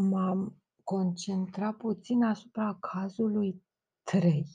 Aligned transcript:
M-am 0.00 0.62
concentrat 0.84 1.76
puțin 1.76 2.22
asupra 2.22 2.76
cazului 2.80 3.64
3. 4.02 4.46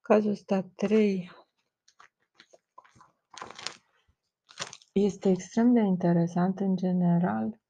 Cazul 0.00 0.30
ăsta 0.30 0.62
3 0.62 1.30
este 4.92 5.28
extrem 5.28 5.72
de 5.72 5.80
interesant 5.80 6.60
în 6.60 6.76
general. 6.76 7.60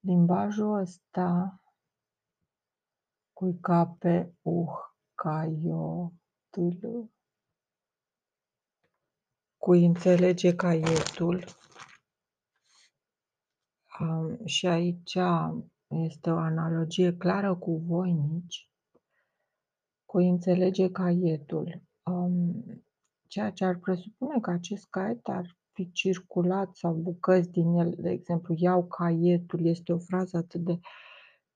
Limbajul 0.00 0.78
ăsta 0.78 1.60
cu 3.32 3.58
cape, 3.60 4.34
uh, 4.42 4.68
caiotul, 5.14 6.10
cu 9.56 9.72
înțelege 9.72 10.54
caietul. 10.54 11.44
Um, 14.00 14.46
și 14.46 14.66
aici 14.66 15.18
este 15.88 16.30
o 16.30 16.36
analogie 16.36 17.16
clară 17.16 17.54
cu 17.54 17.76
voinici, 17.76 18.70
cu 20.04 20.18
înțelege 20.18 20.90
caietul. 20.90 21.82
Um, 22.02 22.64
ceea 23.26 23.50
ce 23.50 23.64
ar 23.64 23.76
presupune 23.76 24.40
că 24.40 24.50
acest 24.50 24.86
caiet 24.90 25.28
ar 25.28 25.58
fi 25.72 25.92
circulat 25.92 26.76
sau 26.76 26.94
bucăți 26.94 27.50
din 27.50 27.74
el, 27.74 27.94
de 27.98 28.10
exemplu, 28.10 28.54
iau 28.58 28.86
caietul, 28.86 29.66
este 29.66 29.92
o 29.92 29.98
frază 29.98 30.36
atât 30.36 30.60
de 30.60 30.78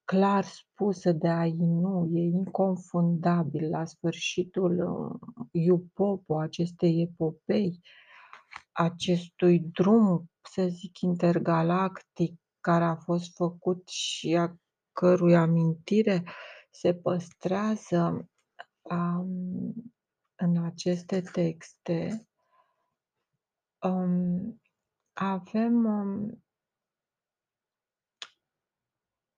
clar 0.04 0.44
spusă 0.44 1.12
de 1.12 1.28
Ainu, 1.28 2.10
e 2.12 2.20
inconfundabil 2.20 3.68
la 3.68 3.84
sfârșitul 3.84 4.78
uh, 4.78 5.48
Iupopo, 5.50 6.38
acestei 6.38 7.02
epopei, 7.02 7.80
acestui 8.72 9.60
drum, 9.60 10.30
să 10.46 10.66
zic, 10.68 11.00
intergalactic 11.00 12.40
care 12.60 12.84
a 12.84 12.96
fost 12.96 13.34
făcut 13.34 13.88
și 13.88 14.36
a 14.36 14.56
cărui 14.92 15.36
amintire 15.36 16.24
se 16.70 16.94
păstrează 16.94 18.28
um, 18.82 19.74
în 20.34 20.64
aceste 20.64 21.20
texte, 21.20 22.28
um, 23.78 24.60
avem 25.12 25.84
um, 25.84 26.44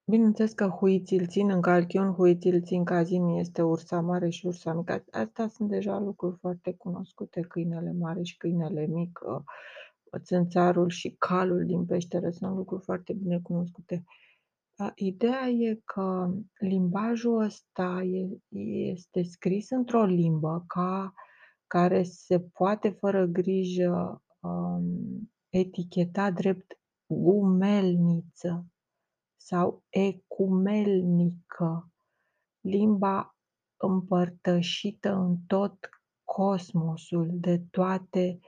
Bineînțeles 0.09 0.53
că 0.53 0.67
huiții 0.67 1.27
țin 1.27 1.51
în 1.51 1.61
calchiun, 1.61 2.13
huiții 2.13 2.63
țin 2.63 2.85
cazini, 2.85 3.39
este 3.39 3.63
ursa 3.63 4.01
mare 4.01 4.29
și 4.29 4.47
ursa 4.47 4.73
mică. 4.73 5.05
Astea 5.11 5.49
sunt 5.49 5.69
deja 5.69 5.99
lucruri 5.99 6.37
foarte 6.37 6.75
cunoscute, 6.75 7.41
câinele 7.41 7.93
mare 7.93 8.23
și 8.23 8.37
câinele 8.37 8.87
mic, 8.87 9.21
uh, 9.27 9.43
țânțarul 10.19 10.89
și 10.89 11.15
calul 11.19 11.67
din 11.67 11.87
peșteră 11.87 12.31
sunt 12.31 12.57
lucruri 12.57 12.85
foarte 12.85 13.13
bine 13.13 13.41
cunoscute. 13.41 14.05
Ideea 14.95 15.49
e 15.49 15.81
că 15.85 16.35
limbajul 16.59 17.43
ăsta 17.43 18.03
este 18.49 19.23
scris 19.23 19.71
într-o 19.71 20.05
limbă 20.05 20.65
ca, 20.67 21.15
care 21.67 22.03
se 22.03 22.41
poate 22.41 22.89
fără 22.89 23.25
grijă 23.25 24.23
um, 24.41 25.33
eticheta 25.49 26.31
drept 26.31 26.81
gumelniță 27.07 28.67
sau 29.37 29.85
ecumelnică, 29.89 31.93
limba 32.61 33.37
împărtășită 33.77 35.13
în 35.13 35.37
tot 35.47 35.89
cosmosul, 36.25 37.29
de 37.33 37.63
toate 37.71 38.41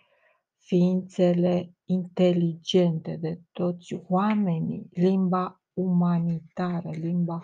ființele 0.59 1.73
inteligente, 1.85 3.17
de 3.17 3.41
toți 3.53 3.95
oamenii, 4.09 4.89
limba 4.91 5.63
umanitară, 5.73 6.91
limba 6.91 7.41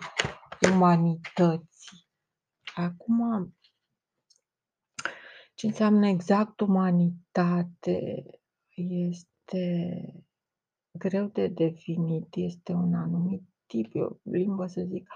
umanității. 0.73 2.07
Acum, 2.75 3.55
ce 5.55 5.65
înseamnă 5.65 6.07
exact 6.07 6.59
umanitate 6.59 8.23
este 8.75 10.25
greu 10.91 11.27
de 11.27 11.47
definit, 11.47 12.35
este 12.35 12.71
un 12.71 12.93
anumit 12.93 13.43
tip, 13.65 13.95
o 13.95 14.09
limbă, 14.21 14.67
să 14.67 14.81
zic, 14.81 15.09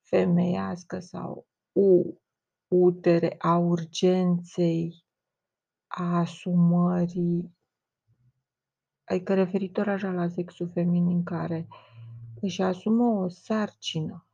femeiască 0.00 0.98
sau 0.98 1.46
u, 1.72 2.20
utere, 2.68 3.34
a 3.38 3.56
urgenței, 3.56 5.05
a 5.98 6.18
asumării, 6.18 7.56
adică 9.04 9.34
referitor 9.34 9.88
așa 9.88 10.10
la 10.10 10.28
sexul 10.28 10.70
feminin 10.72 11.22
care 11.22 11.68
își 12.40 12.62
asumă 12.62 13.04
o 13.04 13.28
sarcină. 13.28 14.26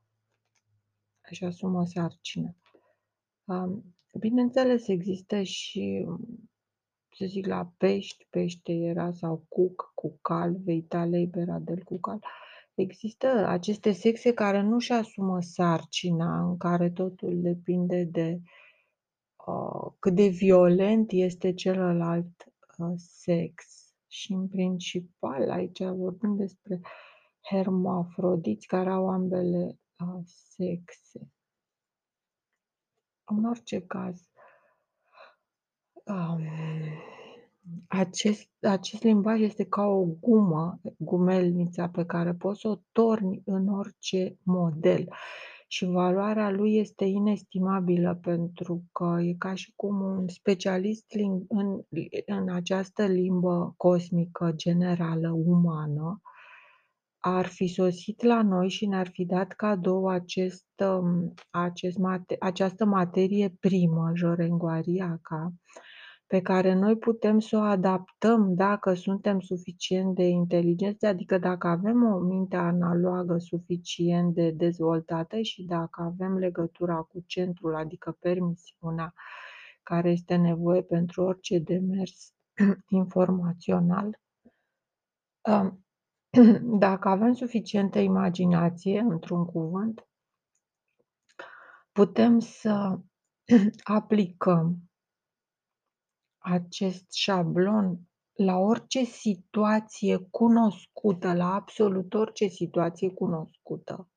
Își 1.31 1.45
asumă 1.45 1.81
o 1.81 1.85
sarcină. 1.85 2.57
Bineînțeles, 4.19 4.89
există 4.89 5.43
și, 5.43 6.07
să 7.17 7.25
zic, 7.27 7.47
la 7.47 7.73
pești, 7.77 8.27
pește 8.31 8.73
era, 8.73 9.11
sau 9.11 9.45
cuc, 9.49 9.93
cucal, 9.95 10.57
veita 10.65 11.05
lebera 11.05 11.59
del 11.59 11.83
cucal. 11.83 12.25
Există 12.75 13.27
aceste 13.27 13.93
sexe 13.93 14.35
care 14.35 14.63
nu 14.63 14.79
și 14.79 14.93
asumă 14.93 15.41
sarcina, 15.41 16.49
în 16.49 16.57
care 16.57 16.91
totul 16.91 17.41
depinde 17.41 18.05
de 18.05 18.41
uh, 18.41 18.61
cât 19.99 20.15
de 20.15 20.27
violent 20.27 21.11
este 21.11 21.55
celălalt 21.55 22.53
uh, 22.79 22.93
sex. 22.97 23.65
Și 24.07 24.33
în 24.33 24.49
principal, 24.49 25.51
aici 25.51 25.83
vorbim 25.83 26.37
despre 26.37 26.81
hermafrodiți 27.41 28.67
care 28.67 28.91
au 28.91 29.09
ambele 29.09 29.79
uh, 29.99 30.23
sexe. 30.25 31.33
În 33.25 33.45
orice 33.45 33.81
caz, 33.81 34.31
um, 36.05 36.43
acest, 37.89 38.49
acest 38.61 39.03
limbaj 39.03 39.41
este 39.41 39.65
ca 39.65 39.83
o 39.83 40.05
gumă, 40.05 40.81
gumelnița 40.97 41.89
pe 41.89 42.05
care 42.05 42.35
poți 42.35 42.61
să 42.61 42.69
o 42.69 42.81
torni 42.93 43.43
în 43.45 43.69
orice 43.69 44.39
model 44.43 45.09
și 45.73 45.85
valoarea 45.85 46.51
lui 46.51 46.77
este 46.77 47.05
inestimabilă 47.05 48.19
pentru 48.23 48.83
că 48.93 49.17
e 49.21 49.35
ca 49.39 49.55
și 49.55 49.73
cum 49.77 50.01
un 50.01 50.29
specialist 50.29 51.05
în, 51.49 51.81
în 52.27 52.49
această 52.49 53.07
limbă 53.07 53.75
cosmică 53.77 54.53
generală 54.57 55.31
umană 55.31 56.21
ar 57.19 57.47
fi 57.47 57.67
sosit 57.67 58.23
la 58.23 58.43
noi 58.43 58.69
și 58.69 58.87
ne-ar 58.87 59.09
fi 59.09 59.25
dat 59.25 59.53
cadou 59.53 60.09
acest, 60.09 60.67
um, 60.87 61.35
acest 61.51 61.99
mate, 61.99 62.37
această 62.39 62.85
materie 62.85 63.57
primă, 63.61 64.11
jorenguariaca, 64.15 65.53
pe 66.33 66.43
care 66.43 66.75
noi 66.75 66.97
putem 66.97 67.39
să 67.39 67.57
o 67.57 67.61
adaptăm 67.61 68.55
dacă 68.55 68.95
suntem 68.95 69.41
suficient 69.41 70.15
de 70.15 70.23
inteligenți, 70.23 71.05
adică 71.05 71.39
dacă 71.39 71.67
avem 71.67 72.05
o 72.05 72.19
minte 72.19 72.57
analogă 72.57 73.39
suficient 73.39 74.35
de 74.35 74.51
dezvoltată 74.51 75.41
și 75.41 75.63
dacă 75.63 76.03
avem 76.03 76.37
legătura 76.37 76.97
cu 76.97 77.23
centrul, 77.27 77.75
adică 77.75 78.17
permisiunea, 78.21 79.15
care 79.83 80.11
este 80.11 80.37
nevoie 80.37 80.83
pentru 80.83 81.23
orice 81.23 81.59
demers 81.59 82.35
informațional, 83.03 84.21
um, 85.49 85.85
dacă 86.79 87.09
avem 87.09 87.33
suficientă 87.33 87.99
imaginație, 87.99 89.01
într-un 89.01 89.45
cuvânt, 89.45 90.07
putem 91.93 92.39
să 92.39 92.99
aplicăm 93.99 94.92
acest 96.43 97.13
șablon 97.13 98.01
la 98.33 98.57
orice 98.57 99.05
situație 99.05 100.17
cunoscută, 100.17 101.33
la 101.33 101.55
absolut 101.55 102.15
orice 102.15 102.47
situație 102.47 103.11
cunoscută 103.11 104.11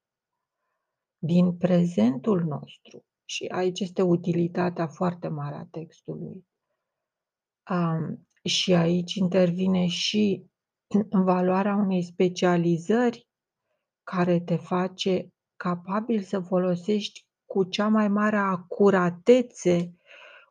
din 1.18 1.58
prezentul 1.58 2.44
nostru. 2.44 3.06
Și 3.26 3.46
aici 3.46 3.80
este 3.80 4.02
utilitatea 4.02 4.88
foarte 4.88 5.28
mare 5.28 5.56
a 5.56 5.68
textului. 5.72 6.48
Um, 7.70 8.28
și 8.44 8.74
aici 8.74 9.14
intervine 9.14 9.86
și 9.86 10.46
valoarea 11.10 11.76
unei 11.76 12.04
specializări 12.04 13.28
care 14.04 14.40
te 14.40 14.56
face 14.56 15.34
capabil 15.56 16.22
să 16.22 16.40
folosești 16.40 17.26
cu 17.46 17.64
cea 17.64 17.88
mai 17.88 18.08
mare 18.08 18.38
acuratețe 18.38 19.94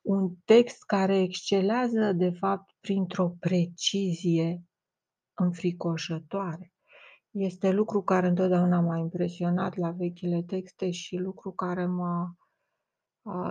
un 0.05 0.35
text 0.45 0.85
care 0.85 1.19
excelează, 1.19 2.13
de 2.13 2.31
fapt, 2.31 2.71
printr-o 2.81 3.29
precizie 3.41 4.63
înfricoșătoare. 5.35 6.73
Este 7.31 7.71
lucru 7.71 8.03
care 8.03 8.27
întotdeauna 8.27 8.81
m-a 8.81 8.99
impresionat 8.99 9.77
la 9.77 9.91
vechile 9.91 10.43
texte 10.43 10.91
și 10.91 11.17
lucru 11.17 11.53
care 11.53 11.87
m-a 11.87 12.37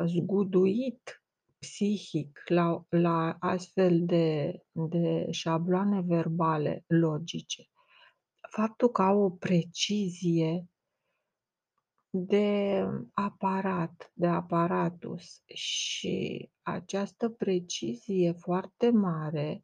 zguduit 0.06 1.24
psihic 1.60 2.42
la, 2.46 2.86
la 2.90 3.36
astfel 3.40 4.06
de, 4.06 4.60
de 4.72 5.28
șabloane 5.32 6.02
verbale 6.02 6.84
logice. 6.88 7.64
faptul 8.50 8.90
că 8.90 9.02
au 9.02 9.20
o 9.20 9.30
precizie 9.30 10.68
de 12.15 12.86
aparat, 13.13 14.12
de 14.13 14.27
aparatus 14.27 15.42
și 15.54 16.50
această 16.62 17.30
precizie 17.30 18.31
foarte 18.31 18.89
mare 18.89 19.63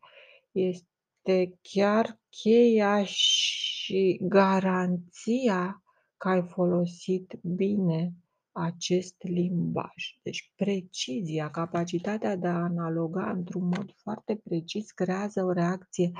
este 0.51 1.57
chiar 1.61 2.19
cheia 2.29 3.03
și 3.03 4.19
garanția 4.21 5.83
că 6.17 6.29
ai 6.29 6.47
folosit 6.47 7.39
bine 7.41 8.13
acest 8.51 9.15
limbaj. 9.17 10.17
Deci 10.21 10.53
precizia, 10.55 11.49
capacitatea 11.49 12.35
de 12.35 12.47
a 12.47 12.63
analoga 12.63 13.29
într-un 13.29 13.63
mod 13.63 13.93
foarte 13.95 14.41
precis 14.43 14.91
creează 14.91 15.43
o 15.43 15.51
reacție 15.51 16.11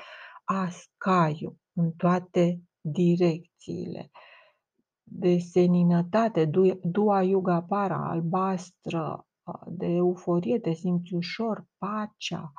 a 0.44 0.70
scaiu 0.70 1.58
în 1.74 1.92
toate 1.92 2.62
direcțiile 2.82 4.12
de 5.12 5.38
seninătate, 5.38 6.52
dua 6.82 7.22
yuga 7.22 7.62
para, 7.62 8.10
albastră, 8.10 9.28
de 9.68 9.86
euforie, 9.86 10.60
te 10.60 10.74
simți 10.74 11.14
ușor, 11.14 11.66
pacea, 11.78 12.54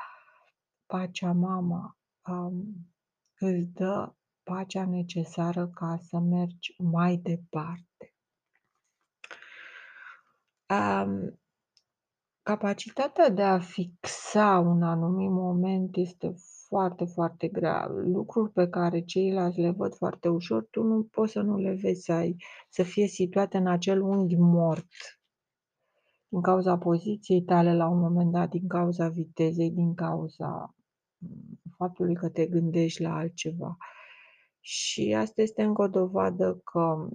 pacea 0.87 1.33
mama, 1.33 1.99
um, 2.27 2.91
îți 3.39 3.73
dă 3.73 4.15
pacea 4.43 4.87
necesară 4.87 5.69
ca 5.69 5.99
să 6.03 6.19
mergi 6.19 6.75
mai 6.79 7.17
departe. 7.17 8.15
Um, 10.69 11.41
capacitatea 12.43 13.29
de 13.29 13.43
a 13.43 13.59
fixa 13.59 14.59
un 14.59 14.83
anumit 14.83 15.31
moment 15.31 15.97
este 15.97 16.35
foarte, 16.67 17.05
foarte 17.05 17.49
grea. 17.49 17.87
Lucruri 17.89 18.53
pe 18.53 18.69
care 18.69 19.01
ceilalți 19.01 19.61
le 19.61 19.71
văd 19.71 19.95
foarte 19.95 20.29
ușor, 20.29 20.67
tu 20.71 20.83
nu 20.83 21.03
poți 21.03 21.33
să 21.33 21.41
nu 21.41 21.57
le 21.57 21.75
vezi, 21.75 22.03
să 22.03 22.13
ai 22.13 22.37
să 22.69 22.83
fie 22.83 23.07
situate 23.07 23.57
în 23.57 23.67
acel 23.67 24.01
unghi 24.01 24.37
mort. 24.37 24.87
Din 26.29 26.41
cauza 26.41 26.79
poziției 26.79 27.43
tale 27.43 27.75
la 27.75 27.89
un 27.89 27.99
moment 27.99 28.33
dat, 28.33 28.51
din 28.51 28.69
cauza 28.69 29.09
vitezei, 29.09 29.71
din 29.71 29.95
cauza 29.95 30.75
mm, 31.17 31.61
faptului 31.77 32.15
că 32.15 32.29
te 32.29 32.47
gândești 32.47 33.03
la 33.03 33.15
altceva. 33.15 33.77
Și 34.61 35.15
asta 35.19 35.43
este 35.43 35.63
încă 35.63 35.83
o 35.83 35.89
dovadă 35.89 36.61
că 36.65 37.09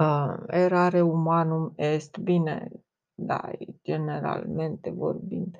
uh, 0.00 0.34
erare 0.46 1.00
umanum 1.00 1.72
est, 1.76 2.18
bine, 2.18 2.70
da, 3.14 3.50
generalmente 3.82 4.90
vorbind, 4.90 5.56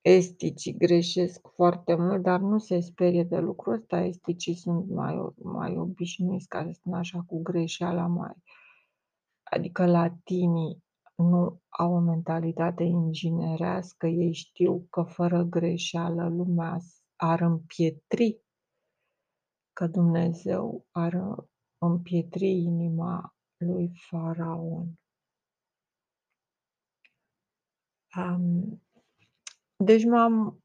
esticii 0.00 0.76
greșesc 0.76 1.48
foarte 1.54 1.94
mult, 1.94 2.22
dar 2.22 2.40
nu 2.40 2.58
se 2.58 2.80
sperie 2.80 3.24
de 3.24 3.38
lucrul 3.38 3.72
ăsta. 3.72 4.00
Esticii 4.00 4.54
sunt 4.54 4.88
mai, 4.88 5.32
mai 5.42 5.76
obișnuiți, 5.76 6.48
ca 6.48 6.64
să 6.64 6.70
spun 6.72 6.92
așa, 6.92 7.24
cu 7.26 7.42
greșeala 7.42 8.06
mai. 8.06 8.34
Adică 9.42 9.86
latinii 9.86 10.82
nu 11.16 11.60
au 11.68 11.94
o 11.94 11.98
mentalitate 11.98 12.82
inginerească, 12.82 14.06
ei 14.06 14.32
știu 14.32 14.86
că 14.90 15.02
fără 15.02 15.42
greșeală 15.42 16.28
lumea 16.28 16.78
ar 17.16 17.40
împietri, 17.40 18.40
că 19.72 19.86
Dumnezeu 19.86 20.86
ar 20.90 21.44
împietri 21.86 22.48
inima 22.50 23.34
lui 23.56 23.92
Faraon. 24.08 24.98
Um, 28.16 28.82
deci 29.76 30.04
m-am 30.04 30.62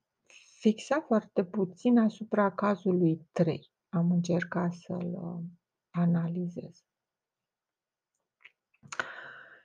fixat 0.59 1.05
foarte 1.05 1.45
puțin 1.45 1.97
asupra 1.97 2.51
cazului 2.51 3.27
3. 3.31 3.71
Am 3.89 4.11
încercat 4.11 4.73
să-l 4.73 5.13
uh, 5.13 5.43
analizez. 5.89 6.85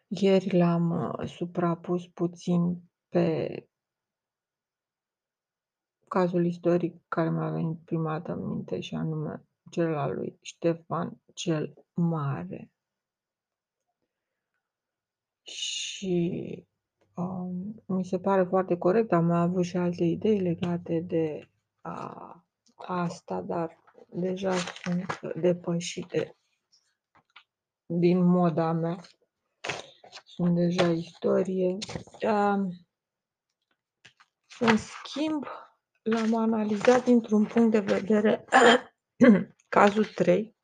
Ieri 0.06 0.56
l-am 0.56 0.90
uh, 0.90 1.28
suprapus 1.28 2.06
puțin 2.06 2.82
pe 3.08 3.56
cazul 6.08 6.46
istoric 6.46 7.08
care 7.08 7.31
mi-a 7.31 7.50
venit 7.50 7.84
prima 7.84 8.19
dată 8.19 8.32
în 8.32 8.46
minte 8.46 8.81
și 8.81 8.94
anume 8.94 9.46
cel 9.70 9.97
al 9.97 10.14
lui 10.14 10.38
Ștefan 10.41 11.20
cel 11.35 11.75
Mare. 11.94 12.70
Și 15.43 16.67
Um, 17.14 17.82
mi 17.87 18.05
se 18.05 18.19
pare 18.19 18.44
foarte 18.44 18.79
corect, 18.79 19.12
am 19.12 19.25
mai 19.25 19.41
avut 19.41 19.64
și 19.64 19.76
alte 19.76 20.05
idei 20.05 20.41
legate 20.41 21.00
de 21.00 21.49
a, 21.81 22.44
asta, 22.75 23.41
dar 23.41 23.79
deja 24.09 24.55
sunt 24.56 25.20
depășite 25.35 26.37
din 27.87 28.25
moda 28.25 28.73
mea. 28.73 29.00
Sunt 30.25 30.55
deja 30.55 30.91
istorie. 30.91 31.79
Um, 32.23 32.73
în 34.59 34.76
schimb, 34.76 35.44
l-am 36.03 36.35
analizat 36.35 37.05
dintr-un 37.05 37.44
punct 37.44 37.70
de 37.70 37.81
vedere 37.81 38.44
cazul 39.73 40.05
3. 40.05 40.57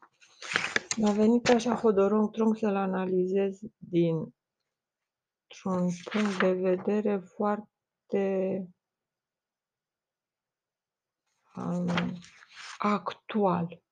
Mi-a 0.97 1.13
venit 1.13 1.49
așa 1.49 1.75
hodorong 1.75 2.31
trong 2.31 2.57
să-l 2.57 2.77
analizez 2.77 3.61
din 3.77 4.15
un 5.65 5.89
punct 6.11 6.39
de 6.39 6.53
vedere 6.53 7.19
foarte 7.19 8.23
um, 11.57 12.19
actual. 12.79 13.83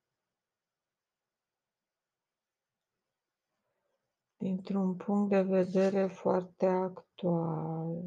Dintr-un 4.36 4.96
punct 4.96 5.30
de 5.30 5.42
vedere 5.42 6.06
foarte 6.06 6.66
actual. 6.66 8.02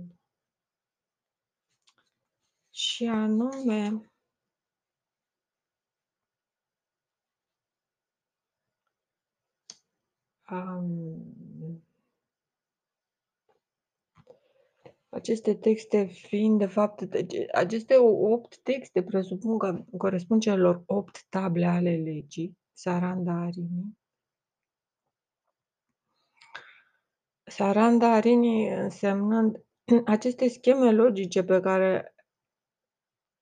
Și 2.69 3.05
anume, 3.05 4.08
um, 10.51 11.83
Aceste 15.11 15.55
texte 15.55 16.05
fiind 16.05 16.59
de 16.59 16.65
fapt, 16.65 17.07
aceste 17.51 17.97
opt 17.97 18.59
texte 18.59 19.03
presupun 19.03 19.57
că 19.57 19.83
corespund 19.97 20.41
celor 20.41 20.83
opt 20.85 21.25
table 21.29 21.65
ale 21.65 21.95
legii, 21.95 22.57
Saranda 22.73 23.31
Arini. 23.31 23.97
Saranda 27.43 28.13
Arini 28.13 28.69
însemnând 28.69 29.63
aceste 30.05 30.47
scheme 30.47 30.91
logice 30.91 31.43
pe 31.43 31.59
care 31.59 32.13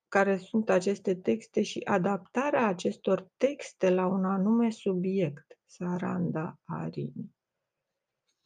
care 0.08 0.38
sunt 0.38 0.70
aceste 0.70 1.16
texte 1.16 1.62
și 1.62 1.80
adaptarea 1.86 2.68
acestor 2.68 3.32
texte 3.38 3.90
la 3.90 4.06
un 4.06 4.26
anume 4.26 4.70
subiect, 4.70 5.57
Saranda 5.68 6.60
Arini, 6.66 7.36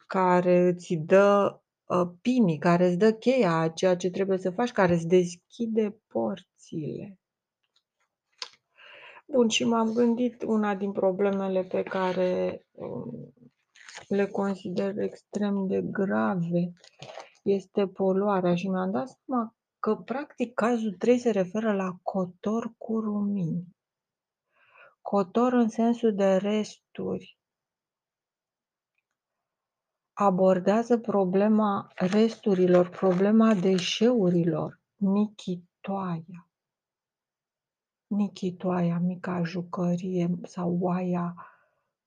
care 0.08 0.60
îți 0.68 0.94
dă 0.94 1.62
Ă, 1.92 2.06
pinii, 2.22 2.58
care 2.58 2.88
îți 2.88 2.98
dă 2.98 3.13
cheia 3.13 3.60
a 3.60 3.70
ceea 3.70 3.96
ce 3.96 4.10
trebuie 4.10 4.38
să 4.38 4.51
faci, 4.51 4.72
care 4.72 4.94
îți 4.94 5.08
deschide 5.08 6.01
porțile. 6.08 7.20
Bun, 9.28 9.48
și 9.48 9.63
m-am 9.63 9.94
gândit 9.94 10.44
una 10.44 10.75
din 10.75 10.92
problemele 10.92 11.63
pe 11.63 11.84
care 11.84 12.62
um, 12.72 13.34
le 14.08 14.28
consider 14.28 14.98
extrem 14.98 15.68
de 15.68 15.82
grave 15.82 16.72
este 17.44 17.88
poluarea 17.88 18.56
și 18.56 18.68
mi-am 18.68 18.92
dat 18.92 19.08
seama 19.08 19.56
că 19.80 19.96
practic 19.96 20.54
cazul 20.54 20.94
3 20.94 21.18
se 21.18 21.30
referă 21.30 21.74
la 21.74 21.96
cotor 22.01 22.74
cu 22.78 23.00
rumini. 23.00 23.68
Cotor 25.01 25.53
în 25.53 25.70
sensul 25.70 26.15
de 26.15 26.36
resturi, 26.36 27.39
abordează 30.13 30.98
problema 30.98 31.91
resturilor, 31.96 32.89
problema 32.89 33.53
deșeurilor, 33.53 34.79
Nichitoaia. 34.96 36.50
Nichitoaia, 38.08 39.00
mica 39.00 39.43
jucărie 39.43 40.39
sau 40.43 40.77
oaia, 40.79 41.36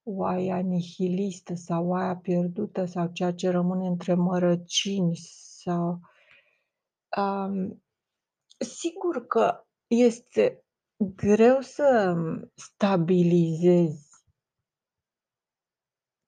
oaia 0.03 0.59
nihilistă 0.59 1.55
sau 1.55 1.87
oaia 1.87 2.17
pierdută 2.17 2.85
sau 2.85 3.13
ceea 3.13 3.33
ce 3.33 3.51
rămâne 3.51 3.87
între 3.87 4.15
mărăcini 4.15 5.17
sau... 5.63 6.01
Um, 7.17 7.83
sigur 8.59 9.27
că 9.27 9.67
este 9.87 10.64
greu 11.15 11.61
să 11.61 12.17
stabilizezi 12.55 14.09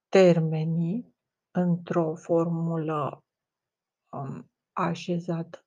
termenii, 0.09 1.15
într-o 1.51 2.15
formulă 2.15 3.25
um, 4.13 4.51
așezată. 4.73 5.65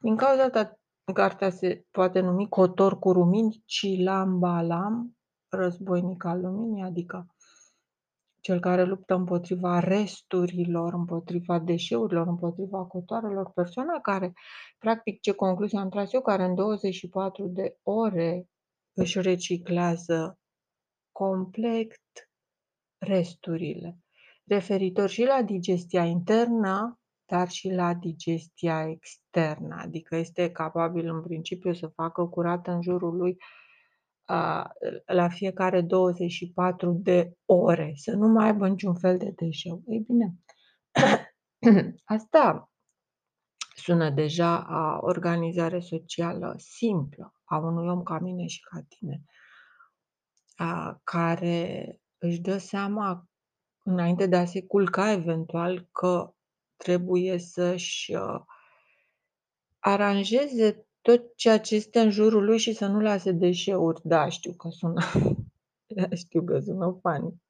Din 0.00 0.16
cauza 0.16 0.42
asta 0.42 0.78
Cartea 1.12 1.50
se 1.50 1.86
poate 1.90 2.20
numi 2.20 2.48
Cotor 2.48 2.98
cu 2.98 3.12
rumini, 3.12 3.62
Cilam 3.64 4.38
Balam, 4.38 5.16
războinic 5.48 6.24
al 6.24 6.40
luminii, 6.40 6.82
adică 6.82 7.33
cel 8.44 8.60
care 8.60 8.84
luptă 8.84 9.14
împotriva 9.14 9.78
resturilor, 9.78 10.94
împotriva 10.94 11.58
deșeurilor, 11.58 12.26
împotriva 12.26 12.84
cotoarelor, 12.84 13.50
persoana 13.50 14.00
care, 14.00 14.32
practic, 14.78 15.20
ce 15.20 15.32
concluzie 15.32 15.78
am 15.78 15.88
tras 15.88 16.12
eu, 16.12 16.20
care 16.20 16.44
în 16.44 16.54
24 16.54 17.46
de 17.46 17.78
ore 17.82 18.48
își 18.92 19.20
reciclează 19.20 20.38
complet 21.12 22.00
resturile, 22.98 23.98
referitor 24.44 25.08
și 25.08 25.22
la 25.22 25.42
digestia 25.42 26.04
internă, 26.04 26.98
dar 27.26 27.48
și 27.48 27.68
la 27.68 27.94
digestia 27.94 28.88
externă, 28.88 29.76
adică 29.78 30.16
este 30.16 30.50
capabil 30.50 31.08
în 31.08 31.22
principiu 31.22 31.72
să 31.72 31.86
facă 31.86 32.24
curat 32.24 32.66
în 32.66 32.82
jurul 32.82 33.16
lui 33.16 33.36
a, 33.36 33.63
la 35.06 35.28
fiecare 35.28 35.80
24 35.80 36.92
de 36.92 37.36
ore, 37.44 37.92
să 37.94 38.12
nu 38.12 38.28
mai 38.28 38.46
aibă 38.46 38.68
niciun 38.68 38.94
fel 38.94 39.18
de 39.18 39.32
deșeu. 39.36 39.82
Ei 39.86 39.98
bine, 39.98 40.34
asta 42.04 42.72
sună 43.74 44.10
deja 44.10 44.60
a 44.60 44.98
organizare 45.00 45.80
socială 45.80 46.54
simplă 46.58 47.34
a 47.44 47.56
unui 47.56 47.88
om 47.88 48.02
ca 48.02 48.18
mine 48.18 48.46
și 48.46 48.60
ca 48.60 48.84
tine, 48.88 49.22
a, 50.56 51.00
care 51.04 51.98
își 52.18 52.40
dă 52.40 52.58
seama 52.58 53.28
înainte 53.82 54.26
de 54.26 54.36
a 54.36 54.44
se 54.44 54.66
culca 54.66 55.10
eventual 55.10 55.88
că 55.92 56.34
trebuie 56.76 57.38
să-și 57.38 58.14
uh, 58.14 58.40
aranjeze 59.78 60.86
tot 61.04 61.36
ceea 61.36 61.60
ce 61.60 61.74
este 61.74 62.00
în 62.00 62.10
jurul 62.10 62.44
lui 62.44 62.58
și 62.58 62.72
să 62.72 62.86
nu 62.86 63.00
lase 63.00 63.32
deșeuri. 63.32 64.00
Da, 64.04 64.28
știu 64.28 64.52
că 64.52 64.68
sună 64.68 65.00
da, 65.86 66.08
știu 66.22 66.44
că 66.44 66.60
sună 66.60 66.98
funny. 67.00 67.42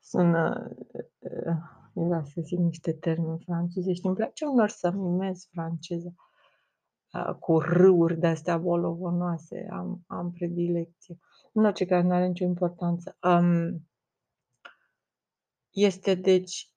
Sună, 0.00 0.70
uh, 1.94 2.22
să 2.24 2.40
zic 2.40 2.58
niște 2.58 2.92
termeni 2.92 3.42
franțuzești. 3.44 4.06
Îmi 4.06 4.14
place 4.14 4.44
unor 4.44 4.68
să 4.68 4.90
mimez 4.90 5.48
franceză 5.50 6.14
uh, 7.12 7.34
cu 7.40 7.58
râuri 7.58 8.18
de-astea 8.18 8.58
bolovonoase. 8.58 9.68
Am, 9.70 10.04
am 10.06 10.32
predilecție. 10.32 11.18
În 11.52 11.64
orice 11.64 11.84
caz, 11.84 12.04
nu 12.04 12.12
are 12.12 12.26
nicio 12.26 12.44
importanță. 12.44 13.16
Um, 13.22 13.88
este 15.70 16.14
deci 16.14 16.70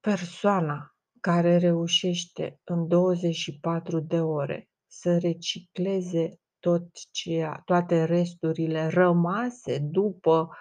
persoana 0.00 0.95
care 1.26 1.56
reușește 1.56 2.60
în 2.64 2.88
24 2.88 4.00
de 4.00 4.20
ore 4.20 4.68
să 4.86 5.18
recicleze 5.18 6.40
tot 6.58 6.88
ceea, 7.10 7.62
toate 7.64 8.04
resturile 8.04 8.86
rămase 8.86 9.78
după 9.78 10.56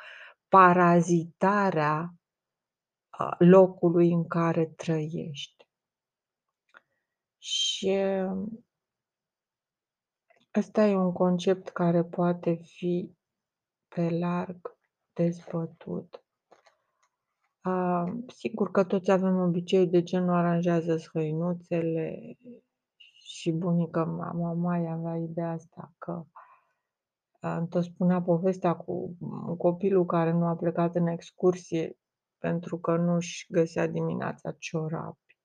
parazitarea 0.47 2.13
locului 3.37 4.11
în 4.11 4.27
care 4.27 4.65
trăiești. 4.65 5.67
Și 7.37 7.97
ăsta 10.55 10.85
e 10.85 10.95
un 10.95 11.11
concept 11.11 11.69
care 11.69 12.03
poate 12.03 12.59
fi 12.63 13.15
pe 13.87 14.09
larg 14.09 14.77
dezbătut. 15.13 16.24
Sigur 18.27 18.71
că 18.71 18.83
toți 18.83 19.11
avem 19.11 19.37
obiceiul 19.37 19.89
de 19.89 20.01
ce 20.01 20.19
nu 20.19 20.33
aranjează 20.33 20.97
hăinuțele 21.13 22.37
și 23.23 23.51
bunica 23.51 24.05
mea 24.05 24.51
mai 24.51 24.87
avea 24.87 25.15
ideea 25.15 25.51
asta 25.51 25.93
că 25.97 26.25
îmi 27.39 27.67
tot 27.67 27.83
spunea 27.83 28.21
povestea 28.21 28.75
cu 28.75 29.17
copilul 29.57 30.05
care 30.05 30.31
nu 30.31 30.45
a 30.45 30.55
plecat 30.55 30.95
în 30.95 31.07
excursie 31.07 31.97
pentru 32.37 32.79
că 32.79 32.95
nu-și 32.95 33.45
găsea 33.49 33.87
dimineața 33.87 34.51
ciorapi. 34.51 35.37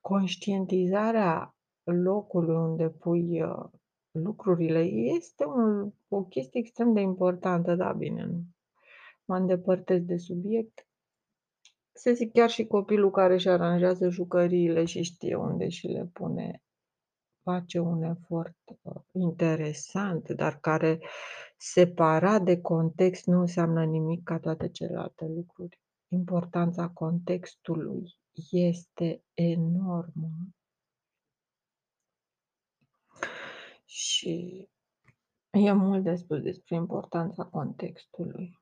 Conștientizarea 0.00 1.56
locului 1.84 2.54
unde 2.54 2.88
pui 2.88 3.44
lucrurile 4.10 4.80
este 5.16 5.44
un, 5.44 5.92
o 6.08 6.22
chestie 6.22 6.60
extrem 6.60 6.92
de 6.92 7.00
importantă, 7.00 7.74
da, 7.74 7.92
bine, 7.92 8.24
nu 8.24 8.40
mă 9.28 9.36
îndepărtez 9.36 10.02
de 10.02 10.16
subiect. 10.16 10.86
Să 11.92 12.12
zic 12.12 12.32
chiar 12.32 12.50
și 12.50 12.66
copilul 12.66 13.10
care 13.10 13.34
își 13.34 13.48
aranjează 13.48 14.08
jucăriile 14.08 14.84
și 14.84 15.02
știe 15.02 15.34
unde 15.34 15.68
și 15.68 15.86
le 15.86 16.04
pune, 16.12 16.62
face 17.42 17.78
un 17.78 18.02
efort 18.02 18.56
uh, 18.82 19.02
interesant, 19.12 20.30
dar 20.30 20.58
care 20.60 21.00
separat 21.56 22.42
de 22.42 22.60
context 22.60 23.26
nu 23.26 23.40
înseamnă 23.40 23.84
nimic 23.84 24.22
ca 24.24 24.38
toate 24.38 24.68
celelalte 24.68 25.26
lucruri. 25.26 25.80
Importanța 26.08 26.88
contextului 26.88 28.16
este 28.50 29.22
enormă. 29.34 30.30
Și 33.84 34.68
e 35.50 35.72
mult 35.72 36.02
de 36.02 36.14
spus 36.14 36.40
despre 36.40 36.74
importanța 36.74 37.44
contextului. 37.44 38.57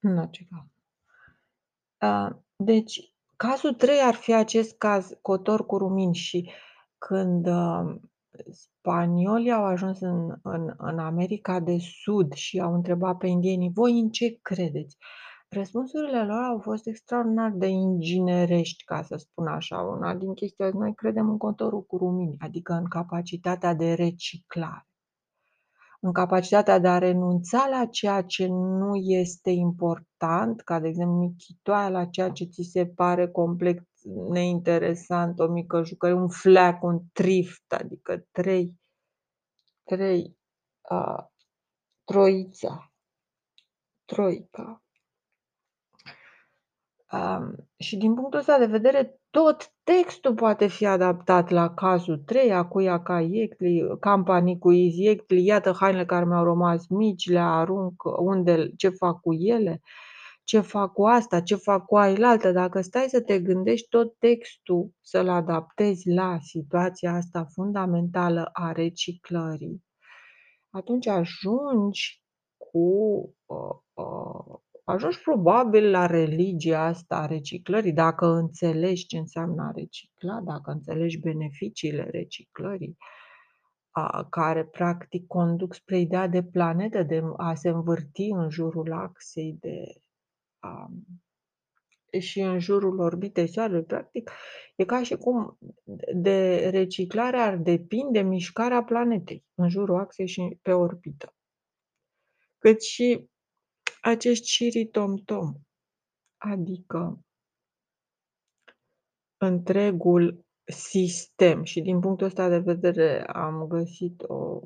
În 0.00 0.18
orice 0.18 0.48
caz. 0.50 0.68
Deci, 2.56 3.14
cazul 3.36 3.74
3 3.74 3.98
ar 3.98 4.14
fi 4.14 4.34
acest 4.34 4.76
caz, 4.76 5.18
cotor 5.22 5.66
cu 5.66 5.78
rumini 5.78 6.14
și 6.14 6.50
când 6.98 7.48
spaniolii 8.50 9.52
au 9.52 9.64
ajuns 9.64 10.00
în, 10.00 10.38
în, 10.42 10.74
în 10.76 10.98
America 10.98 11.60
de 11.60 11.78
Sud 11.78 12.32
și 12.32 12.60
au 12.60 12.74
întrebat 12.74 13.16
pe 13.16 13.26
indienii, 13.26 13.70
voi 13.74 13.98
în 13.98 14.10
ce 14.10 14.38
credeți? 14.42 14.96
Răspunsurile 15.48 16.24
lor 16.24 16.42
au 16.42 16.58
fost 16.58 16.86
extraordinar 16.86 17.50
de 17.50 17.66
inginerești, 17.66 18.84
ca 18.84 19.02
să 19.02 19.16
spun 19.16 19.46
așa. 19.46 19.80
Una 19.80 20.14
din 20.14 20.34
chestii, 20.34 20.70
noi 20.72 20.94
credem 20.94 21.28
în 21.28 21.38
cotorul 21.38 21.82
cu 21.82 21.96
rumini, 21.96 22.36
adică 22.38 22.72
în 22.72 22.84
capacitatea 22.84 23.74
de 23.74 23.94
reciclare 23.94 24.89
în 26.00 26.12
capacitatea 26.12 26.78
de 26.78 26.88
a 26.88 26.98
renunța 26.98 27.68
la 27.70 27.86
ceea 27.86 28.22
ce 28.22 28.46
nu 28.46 28.94
este 28.94 29.50
important, 29.50 30.60
ca 30.60 30.80
de 30.80 30.88
exemplu 30.88 31.16
michitoaia 31.16 31.88
la 31.88 32.04
ceea 32.04 32.30
ce 32.30 32.44
ți 32.44 32.62
se 32.62 32.86
pare 32.86 33.28
complet 33.30 33.82
neinteresant, 34.30 35.38
o 35.38 35.46
mică 35.46 35.82
jucărie, 35.82 36.16
un 36.16 36.28
fleac, 36.28 36.82
un 36.82 37.00
trift, 37.12 37.72
adică 37.72 38.26
trei, 38.30 38.74
trei, 39.84 40.36
uh, 40.90 41.24
troița, 42.04 42.92
troica. 44.04 44.82
Um, 47.12 47.68
și 47.76 47.96
din 47.96 48.14
punctul 48.14 48.38
ăsta 48.38 48.58
de 48.58 48.66
vedere, 48.66 49.19
tot 49.30 49.72
textul 49.82 50.34
poate 50.34 50.66
fi 50.66 50.86
adaptat 50.86 51.50
la 51.50 51.74
cazul 51.74 52.18
3, 52.18 52.52
a 52.52 52.64
cui 52.64 52.88
a 52.88 53.02
ca 53.02 53.20
iectli, 53.20 53.98
campanii 54.00 54.58
cu 54.58 54.70
iectli, 54.70 55.44
iată 55.44 55.72
hainele 55.72 56.04
care 56.06 56.24
mi-au 56.24 56.44
rămas 56.44 56.86
mici, 56.86 57.30
le 57.30 57.38
arunc, 57.38 58.02
unde, 58.18 58.70
ce 58.76 58.88
fac 58.88 59.20
cu 59.20 59.32
ele, 59.34 59.80
ce 60.44 60.60
fac 60.60 60.92
cu 60.92 61.04
asta, 61.04 61.40
ce 61.40 61.54
fac 61.54 61.84
cu 61.86 61.96
ailaltă. 61.96 62.52
Dacă 62.52 62.80
stai 62.80 63.06
să 63.08 63.20
te 63.20 63.40
gândești 63.40 63.88
tot 63.88 64.18
textul 64.18 64.90
să-l 65.00 65.28
adaptezi 65.28 66.08
la 66.08 66.38
situația 66.40 67.12
asta 67.14 67.44
fundamentală 67.44 68.50
a 68.52 68.72
reciclării, 68.72 69.84
atunci 70.70 71.06
ajungi 71.06 72.22
cu 72.56 72.88
uh, 73.46 73.76
uh, 73.94 74.58
ajungi 74.90 75.20
probabil 75.20 75.90
la 75.90 76.06
religia 76.06 76.84
asta 76.84 77.16
a 77.16 77.26
reciclării, 77.26 77.92
dacă 77.92 78.26
înțelegi 78.26 79.06
ce 79.06 79.18
înseamnă 79.18 79.62
a 79.62 79.70
recicla, 79.74 80.40
dacă 80.40 80.70
înțelegi 80.70 81.20
beneficiile 81.20 82.08
reciclării, 82.10 82.96
a, 83.90 84.26
care 84.30 84.64
practic 84.64 85.26
conduc 85.26 85.74
spre 85.74 85.98
ideea 85.98 86.26
de 86.26 86.42
planetă, 86.42 87.02
de 87.02 87.22
a 87.36 87.54
se 87.54 87.68
învârti 87.68 88.28
în 88.30 88.50
jurul 88.50 88.92
axei 88.92 89.56
de, 89.60 89.84
a, 90.58 90.90
și 92.18 92.40
în 92.40 92.58
jurul 92.58 93.00
orbitei 93.00 93.48
Soarelui. 93.48 93.84
Practic, 93.84 94.30
e 94.76 94.84
ca 94.84 95.02
și 95.02 95.16
cum 95.16 95.58
de 96.14 96.68
reciclare 96.68 97.36
ar 97.36 97.56
depinde 97.56 98.20
mișcarea 98.20 98.82
planetei 98.82 99.44
în 99.54 99.68
jurul 99.68 99.98
axei 99.98 100.26
și 100.26 100.58
pe 100.62 100.72
orbită. 100.72 101.34
Cât 102.58 102.82
și 102.82 103.28
acest 104.00 104.44
șiritom-tom, 104.44 105.52
adică 106.36 107.24
întregul 109.36 110.44
sistem. 110.64 111.62
Și 111.62 111.80
din 111.80 112.00
punctul 112.00 112.26
ăsta 112.26 112.48
de 112.48 112.58
vedere 112.58 113.26
am 113.26 113.66
găsit 113.66 114.22
o 114.22 114.60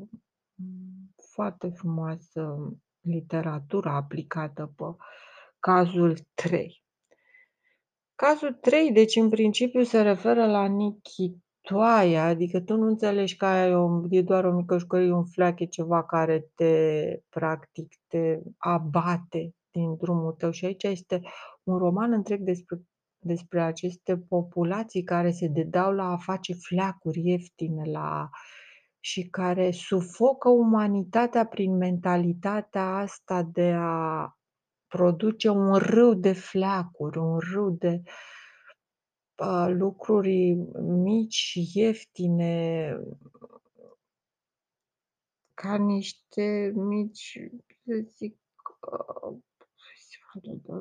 foarte 1.33 1.69
frumoasă 1.69 2.73
literatură 3.00 3.88
aplicată 3.88 4.73
pe 4.76 4.85
cazul 5.59 6.19
3. 6.35 6.83
Cazul 8.14 8.53
3, 8.53 8.93
deci 8.93 9.17
în 9.17 9.29
principiu 9.29 9.83
se 9.83 10.03
referă 10.03 10.47
la 10.47 10.67
Niki 10.67 11.44
Nichitoaia, 11.64 12.25
adică 12.25 12.61
tu 12.61 12.76
nu 12.76 12.87
înțelegi 12.87 13.37
că 13.37 13.47
aia 13.47 13.66
e 13.66 13.75
o 13.75 14.02
e 14.11 14.23
doar 14.23 14.44
o 14.44 14.52
mică 14.52 14.78
jucărie, 14.78 15.12
un 15.12 15.25
fleac, 15.25 15.61
e 15.61 15.64
ceva 15.64 16.04
care 16.04 16.50
te 16.54 17.18
practic 17.28 17.94
te 18.09 18.38
abate 18.59 19.54
din 19.71 19.97
drumul 19.97 20.33
tău. 20.33 20.50
Și 20.50 20.64
aici 20.64 20.83
este 20.83 21.21
un 21.62 21.78
roman 21.78 22.12
întreg 22.12 22.40
despre 22.40 22.80
despre 23.26 23.62
aceste 23.62 24.16
populații 24.18 25.02
care 25.02 25.30
se 25.30 25.47
dedau 25.47 25.92
la 25.92 26.11
a 26.11 26.16
face 26.16 26.54
fleacuri 26.54 27.21
ieftine, 27.25 27.90
la 27.90 28.28
și 29.00 29.28
care 29.28 29.71
sufocă 29.71 30.49
umanitatea 30.49 31.47
prin 31.47 31.76
mentalitatea 31.76 32.97
asta 32.97 33.42
de 33.52 33.73
a 33.78 34.28
produce 34.87 35.49
un 35.49 35.75
râu 35.75 36.14
de 36.14 36.33
fleacuri, 36.33 37.18
un 37.18 37.38
râu 37.38 37.71
de 37.71 38.02
a, 39.35 39.69
lucruri 39.69 40.53
mici 40.81 41.35
și 41.35 41.71
ieftine 41.75 42.99
ca 45.55 45.76
niște 45.76 46.73
mici, 46.75 47.38
să 47.85 48.05
zic, 48.17 48.38
uh, 48.91 49.37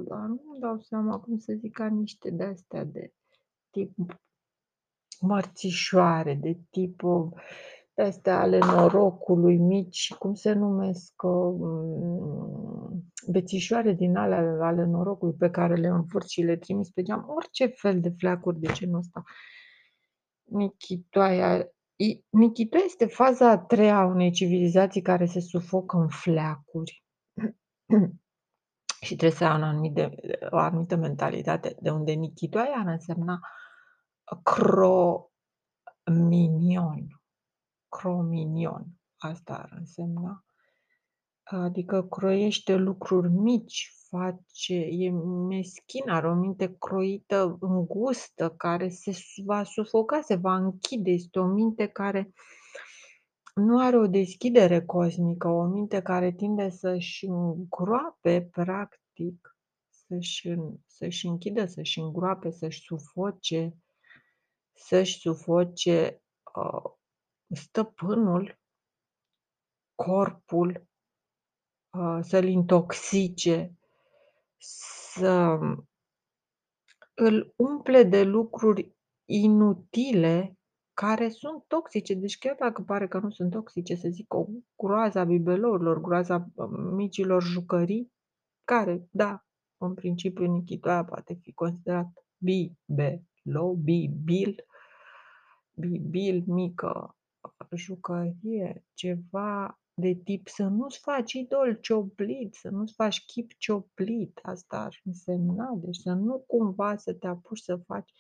dar 0.07 0.25
nu-mi 0.27 0.60
dau 0.60 0.79
seama 0.79 1.19
cum 1.19 1.38
să 1.38 1.53
zic, 1.53 1.74
ca 1.74 1.88
niște 1.88 2.29
de-astea 2.29 2.83
de 2.83 3.13
tip 3.69 3.95
mărțișoare, 5.19 6.33
de 6.33 6.57
tipul 6.69 7.33
de-astea 7.93 8.39
ale 8.39 8.57
norocului, 8.57 9.57
mici, 9.57 10.13
cum 10.13 10.33
se 10.33 10.53
numesc, 10.53 11.22
um, 11.24 12.82
bețișoare 13.31 13.93
din 13.93 14.15
alea 14.15 14.57
ale 14.61 14.85
norocului 14.85 15.35
pe 15.37 15.49
care 15.49 15.75
le 15.75 15.87
învârți 15.87 16.33
și 16.33 16.41
le 16.41 16.57
trimiți 16.57 16.93
pe 16.93 17.01
geam, 17.01 17.25
orice 17.27 17.65
fel 17.65 17.99
de 17.99 18.13
fleacuri 18.17 18.59
de 18.59 18.71
genul 18.73 18.97
ăsta. 18.97 19.23
Nichitoaia 20.43 21.67
i 21.95 22.25
Nichitoaia 22.29 22.85
este 22.85 23.05
faza 23.05 23.49
a 23.49 23.57
treia 23.57 23.97
a 23.97 24.05
unei 24.05 24.31
civilizații 24.31 25.01
care 25.01 25.25
se 25.25 25.39
sufocă 25.39 25.97
în 25.97 26.07
fleacuri. 26.07 27.03
Și 29.05 29.15
trebuie 29.15 29.37
să 29.37 29.45
ai 29.45 29.55
un 29.55 29.63
anumit 29.63 29.93
de 29.93 30.15
o 30.49 30.57
anumită 30.57 30.95
mentalitate, 30.95 31.75
de 31.81 31.89
unde 31.89 32.11
Nichitoaia 32.11 32.75
ar 32.77 32.87
însemna 32.87 33.39
cro-minion. 34.43 35.21
Cro-minion. 37.89 38.85
Asta 39.17 39.53
ar 39.53 39.69
însemna. 39.77 40.45
Adică 41.43 42.03
croiește 42.03 42.75
lucruri 42.75 43.29
mici, 43.29 43.95
face 44.09 44.75
e 44.75 45.12
meschin, 45.47 46.09
are 46.09 46.27
o 46.27 46.33
minte 46.33 46.75
croită, 46.79 47.57
îngustă, 47.59 48.50
care 48.50 48.89
se 48.89 49.12
va 49.45 49.63
sufoca, 49.63 50.21
se 50.21 50.35
va 50.35 50.55
închide. 50.55 51.12
Este 51.12 51.39
o 51.39 51.45
minte 51.45 51.88
care 51.88 52.33
nu 53.55 53.79
are 53.79 53.97
o 53.97 54.07
deschidere 54.07 54.85
cosmică, 54.85 55.47
o 55.47 55.63
minte 55.65 56.01
care 56.01 56.31
tinde 56.31 56.69
să-și 56.69 57.25
îngroape 57.25 58.47
practic, 58.51 59.57
să-și 59.89 60.55
să-și 60.85 61.27
închidă, 61.27 61.65
să-și 61.65 62.00
îngroape, 62.00 62.51
să-și 62.51 62.81
sufoce 62.81 63.77
să-și 64.73 65.19
sufoce, 65.19 66.21
uh, 66.55 66.91
stăpânul, 67.47 68.59
corpul, 69.95 70.69
uh, 70.69 70.92
să-l 72.21 72.47
intoxice, 72.47 73.73
să 74.57 75.59
îl 77.13 77.53
umple 77.55 78.03
de 78.03 78.23
lucruri 78.23 78.95
inutile 79.25 80.57
care 80.93 81.29
sunt 81.29 81.63
toxice. 81.67 82.13
Deci 82.13 82.38
chiar 82.38 82.55
dacă 82.59 82.81
pare 82.81 83.07
că 83.07 83.19
nu 83.19 83.29
sunt 83.29 83.51
toxice, 83.51 83.95
să 83.95 84.09
zic 84.09 84.33
o 84.33 84.45
groaza 84.75 85.23
bibelonurilor, 85.23 86.01
groaza 86.01 86.47
micilor 86.95 87.43
jucării, 87.43 88.12
care, 88.63 89.08
da, 89.12 89.45
în 89.77 89.93
principiu 89.93 90.51
Nichitoaia 90.51 91.03
poate 91.03 91.34
fi 91.34 91.53
considerat 91.53 92.08
bibelou, 92.38 93.73
bibil, 93.73 94.65
bibil, 95.73 96.43
mică 96.45 97.17
jucărie, 97.75 98.86
ceva 98.93 99.83
de 99.93 100.13
tip 100.23 100.47
să 100.47 100.63
nu-ți 100.63 100.99
faci 100.99 101.34
idol 101.34 101.73
cioplit, 101.82 102.53
să 102.53 102.69
nu-ți 102.69 102.93
faci 102.93 103.25
chip 103.25 103.51
cioplit, 103.58 104.39
asta 104.43 104.77
ar 104.77 105.01
însemna, 105.03 105.73
deci 105.75 105.95
să 105.95 106.12
nu 106.12 106.39
cumva 106.47 106.95
să 106.95 107.13
te 107.13 107.27
apuci 107.27 107.60
să 107.60 107.75
faci 107.75 108.12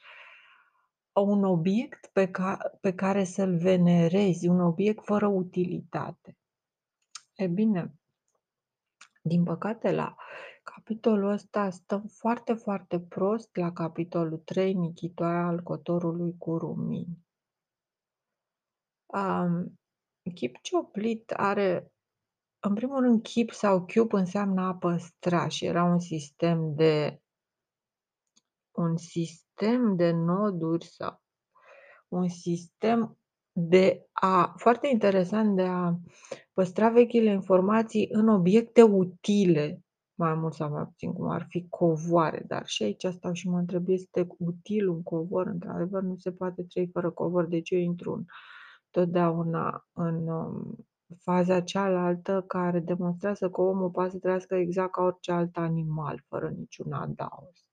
un 1.13 1.43
obiect 1.43 2.09
pe 2.13 2.31
ca 2.31 2.57
pe 2.81 2.93
care 2.93 3.23
să-l 3.23 3.57
venerezi, 3.57 4.47
un 4.47 4.59
obiect 4.59 5.05
fără 5.05 5.27
utilitate. 5.27 6.37
E 7.35 7.47
bine, 7.47 7.93
din 9.21 9.43
păcate 9.43 9.91
la 9.91 10.15
capitolul 10.63 11.29
ăsta 11.29 11.69
stăm 11.69 12.05
foarte, 12.07 12.53
foarte 12.53 12.99
prost 12.99 13.55
la 13.55 13.71
capitolul 13.71 14.37
3, 14.37 14.73
Nichitoaia 14.73 15.45
al 15.45 15.61
cotorului 15.61 16.37
cu 16.37 16.57
rumini. 16.57 17.17
Um, 19.05 19.79
chip 20.31 20.57
cioplit 20.61 21.31
are 21.31 21.91
în 22.59 22.73
primul 22.73 23.01
rând 23.01 23.21
chip 23.21 23.51
sau 23.51 23.85
cube 23.85 24.17
înseamnă 24.17 24.61
a 24.61 24.75
păstra 24.75 25.47
și 25.47 25.65
era 25.65 25.83
un 25.83 25.99
sistem 25.99 26.75
de 26.75 27.21
un 28.71 28.97
sistem 28.97 29.95
de 29.95 30.11
noduri 30.11 30.85
sau 30.85 31.21
un 32.07 32.27
sistem 32.27 33.17
de 33.51 34.05
a 34.11 34.53
foarte 34.57 34.87
interesant, 34.87 35.55
de 35.55 35.61
a 35.63 35.93
păstra 36.53 36.89
vechile 36.89 37.29
informații 37.29 38.07
în 38.11 38.27
obiecte 38.27 38.81
utile, 38.81 39.81
mai 40.15 40.33
mult 40.33 40.53
sau 40.53 40.69
mai 40.69 40.83
puțin, 40.83 41.13
cum 41.13 41.29
ar 41.29 41.45
fi 41.49 41.67
covoare, 41.69 42.43
dar 42.47 42.65
și 42.65 42.83
aici 42.83 43.05
stau 43.09 43.33
și 43.33 43.49
mă 43.49 43.57
întreb, 43.57 43.87
este 43.87 44.27
util 44.37 44.87
un 44.87 45.03
covor? 45.03 45.47
Într-adevăr, 45.47 46.01
nu 46.01 46.15
se 46.15 46.31
poate 46.31 46.63
trăi 46.63 46.89
fără 46.93 47.11
covor, 47.11 47.45
de 47.45 47.61
ce 47.61 47.75
eu 47.75 47.81
intru 47.81 48.13
în 48.13 48.23
totdeauna 48.93 49.87
în, 49.93 50.27
um, 50.27 50.85
faza 51.21 51.61
cealaltă 51.61 52.43
care 52.47 52.79
demonstrează 52.79 53.49
că 53.49 53.61
omul 53.61 53.89
poate 53.89 54.09
să 54.09 54.17
trăiască 54.17 54.55
exact 54.55 54.91
ca 54.91 55.01
orice 55.01 55.31
alt 55.31 55.57
animal, 55.57 56.23
fără 56.27 56.49
niciun 56.49 56.93
adaos. 56.93 57.65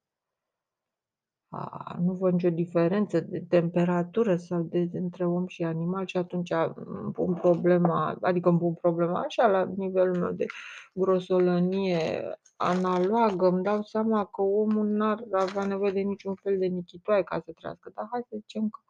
A, 1.53 1.97
nu 2.01 2.13
văd 2.13 2.33
nicio 2.33 2.51
diferență 2.51 3.21
de 3.21 3.45
temperatură 3.49 4.37
sau 4.37 4.63
de 4.63 4.89
între 4.93 5.27
om 5.27 5.47
și 5.47 5.65
animal 5.65 6.07
și 6.07 6.17
atunci 6.17 6.51
îmi 6.75 7.13
pun 7.13 7.35
problema, 7.35 8.19
adică 8.21 8.49
îmi 8.49 8.59
pun 8.59 8.75
problema 8.75 9.21
așa 9.21 9.47
la 9.47 9.65
nivelul 9.77 10.19
meu 10.19 10.33
de 10.33 10.47
grosolănie 10.95 12.23
analogă, 12.57 13.47
îmi 13.47 13.63
dau 13.63 13.83
seama 13.83 14.25
că 14.25 14.43
omul 14.43 14.87
n-ar 14.87 15.25
avea 15.33 15.65
nevoie 15.65 15.93
de 15.93 16.01
niciun 16.01 16.35
fel 16.35 16.59
de 16.59 16.67
nichitoaie 16.67 17.23
ca 17.23 17.41
să 17.45 17.53
trăiască, 17.53 17.91
dar 17.95 18.09
hai 18.11 18.21
să 18.29 18.37
zicem 18.41 18.69
că 18.69 18.81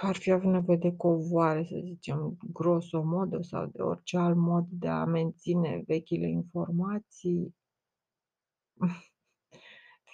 ar 0.00 0.16
fi 0.16 0.30
avut 0.30 0.50
nevoie 0.50 0.76
de 0.76 0.96
covoare, 0.96 1.64
să 1.64 1.80
zicem, 1.84 2.36
grosomodo 2.52 3.42
sau 3.42 3.66
de 3.66 3.82
orice 3.82 4.16
alt 4.16 4.36
mod 4.36 4.66
de 4.70 4.88
a 4.88 5.04
menține 5.04 5.82
vechile 5.86 6.28
informații. 6.28 7.56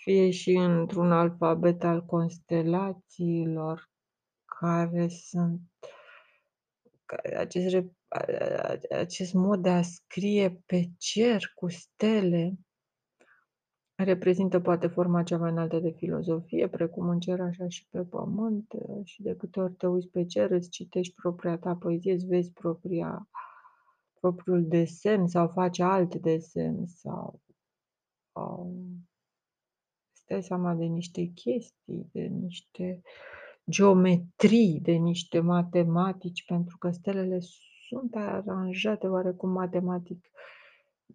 Fie 0.03 0.31
și 0.31 0.51
într-un 0.51 1.13
alfabet 1.13 1.85
al 1.85 2.05
constelațiilor 2.05 3.91
care 4.45 5.09
sunt 5.09 5.61
acest 7.37 7.69
rep 7.69 7.93
acest 8.91 9.33
mod 9.33 9.63
de 9.63 9.69
a 9.69 9.83
scrie 9.83 10.63
pe 10.67 10.91
cer 10.99 11.53
cu 11.55 11.69
stele 11.69 12.59
Reprezintă 14.05 14.61
poate 14.61 14.87
forma 14.87 15.23
cea 15.23 15.39
mai 15.39 15.51
înaltă 15.51 15.79
de 15.79 15.91
filozofie, 15.91 16.69
precum 16.69 17.09
în 17.09 17.21
cer, 17.21 17.41
așa 17.41 17.69
și 17.69 17.87
pe 17.91 18.01
pământ, 18.01 18.73
și 19.05 19.23
de 19.23 19.37
câte 19.37 19.61
ori 19.61 19.73
te 19.73 19.87
uiți 19.87 20.09
pe 20.09 20.25
cer, 20.25 20.51
îți 20.51 20.71
citești 20.71 21.15
propria 21.15 21.59
ta 21.59 21.75
poezie, 21.75 22.13
îți 22.13 22.27
vezi 22.27 22.53
propria, 22.53 23.29
propriul 24.21 24.67
desen 24.69 25.27
sau 25.27 25.49
faci 25.49 25.79
alt 25.79 26.15
desen 26.15 26.87
sau 26.87 27.41
um, 28.33 29.09
îți 30.13 30.27
dai 30.27 30.43
seama 30.43 30.75
de 30.75 30.85
niște 30.85 31.25
chestii, 31.25 32.09
de 32.13 32.21
niște 32.21 33.01
geometrii, 33.71 34.81
de 34.83 34.93
niște 34.93 35.41
matematici, 35.41 36.45
pentru 36.45 36.77
că 36.79 36.91
stelele 36.91 37.39
sunt 37.89 38.15
aranjate 38.15 39.07
oarecum 39.07 39.51
matematic, 39.51 40.31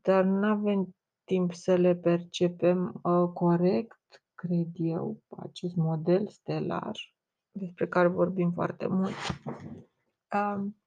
dar 0.01 0.23
nu 0.23 0.47
avem 0.47 0.95
timp 1.25 1.53
să 1.53 1.75
le 1.75 1.95
percepem, 1.95 2.99
uh, 3.03 3.29
corect, 3.33 4.23
cred 4.35 4.67
eu, 4.73 5.21
acest 5.37 5.75
model 5.75 6.27
stelar, 6.27 7.13
despre 7.51 7.87
care 7.87 8.07
vorbim 8.07 8.51
foarte 8.51 8.87
mult. 8.87 9.15
Um, 10.33 10.77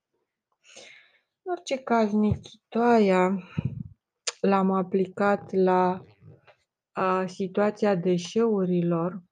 în 1.42 1.53
orice 1.53 1.77
caz, 1.77 2.12
Nichitoaia 2.12 3.42
l-am 4.40 4.70
aplicat 4.70 5.53
la 5.53 6.05
a 6.92 7.27
situația 7.27 7.94
deșeurilor 7.94 9.22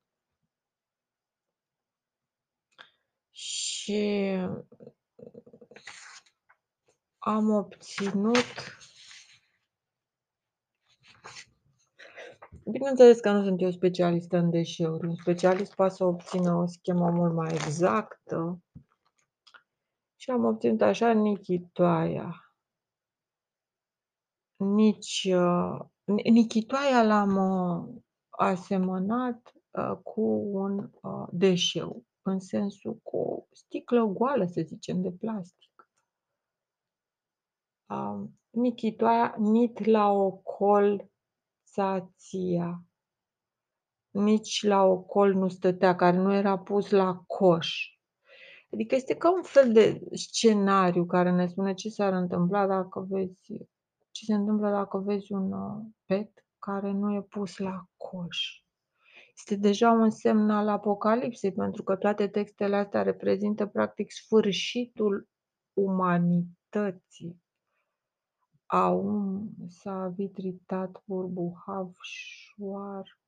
Și 3.37 4.37
am 7.19 7.51
obținut 7.51 8.76
Bineînțeles 12.71 13.21
că 13.21 13.33
nu 13.33 13.43
sunt 13.43 13.61
eu 13.61 13.71
specialistă 13.71 14.37
în 14.37 14.51
deșeuri. 14.51 15.07
Un 15.07 15.15
specialist 15.15 15.75
poate 15.75 15.95
să 15.95 16.05
obțină 16.05 16.55
o 16.55 16.67
schemă 16.67 17.11
mult 17.11 17.35
mai 17.35 17.55
exactă. 17.55 18.61
Și 20.17 20.31
am 20.31 20.45
obținut 20.45 20.81
așa 20.81 21.13
nichitoaia. 21.13 22.53
Nici 24.57 25.29
uh, 25.31 25.79
nichitoaia 26.31 27.03
l-am 27.03 27.37
uh, 27.37 28.03
asemănat 28.29 29.53
uh, 29.71 29.99
cu 30.03 30.23
un 30.53 30.91
uh, 31.03 31.29
deșeu, 31.31 32.05
în 32.23 32.39
sensul 32.39 32.95
cu 33.03 33.17
o 33.17 33.47
sticlă 33.51 34.05
goală, 34.05 34.47
să 34.47 34.63
zicem, 34.65 35.03
de 35.03 35.13
plastic. 35.13 35.91
Uh, 37.89 38.29
nichitoaia 38.51 39.35
nit 39.39 39.85
la 39.85 40.11
ocol 40.11 41.11
țația. 41.73 42.85
Nici 44.11 44.63
la 44.63 44.83
ocol 44.83 45.35
nu 45.35 45.49
stătea, 45.49 45.95
care 45.95 46.17
nu 46.17 46.35
era 46.35 46.59
pus 46.59 46.91
la 46.91 47.23
coș. 47.27 47.91
Adică 48.73 48.95
este 48.95 49.15
ca 49.17 49.33
un 49.33 49.43
fel 49.43 49.73
de 49.73 50.01
scenariu 50.13 51.07
care 51.07 51.31
ne 51.31 51.47
spune 51.47 51.75
ce 51.75 51.89
s-ar 51.89 52.13
întâmpla 52.13 52.67
dacă 52.67 53.07
vezi 53.09 53.69
ce 54.17 54.25
se 54.25 54.35
întâmplă 54.35 54.71
dacă 54.71 54.99
vezi 54.99 55.33
un 55.33 55.53
uh, 55.53 55.85
pet 56.05 56.47
care 56.59 56.93
nu 56.93 57.15
e 57.15 57.23
pus 57.23 57.59
la 57.59 57.85
coș. 57.97 58.39
Este 59.37 59.57
deja 59.57 59.91
un 59.91 60.11
semn 60.11 60.51
al 60.51 60.69
apocalipsei, 60.69 61.53
pentru 61.53 61.83
că 61.83 61.97
toate 61.97 62.29
textele 62.29 62.77
astea 62.77 63.03
reprezintă 63.03 63.67
practic 63.67 64.11
sfârșitul 64.11 65.29
umanității. 65.73 67.43
Aum 68.67 69.49
s-a 69.69 70.13
vitritat 70.17 71.03
burbuhav 71.05 71.95
șoar. 72.01 73.19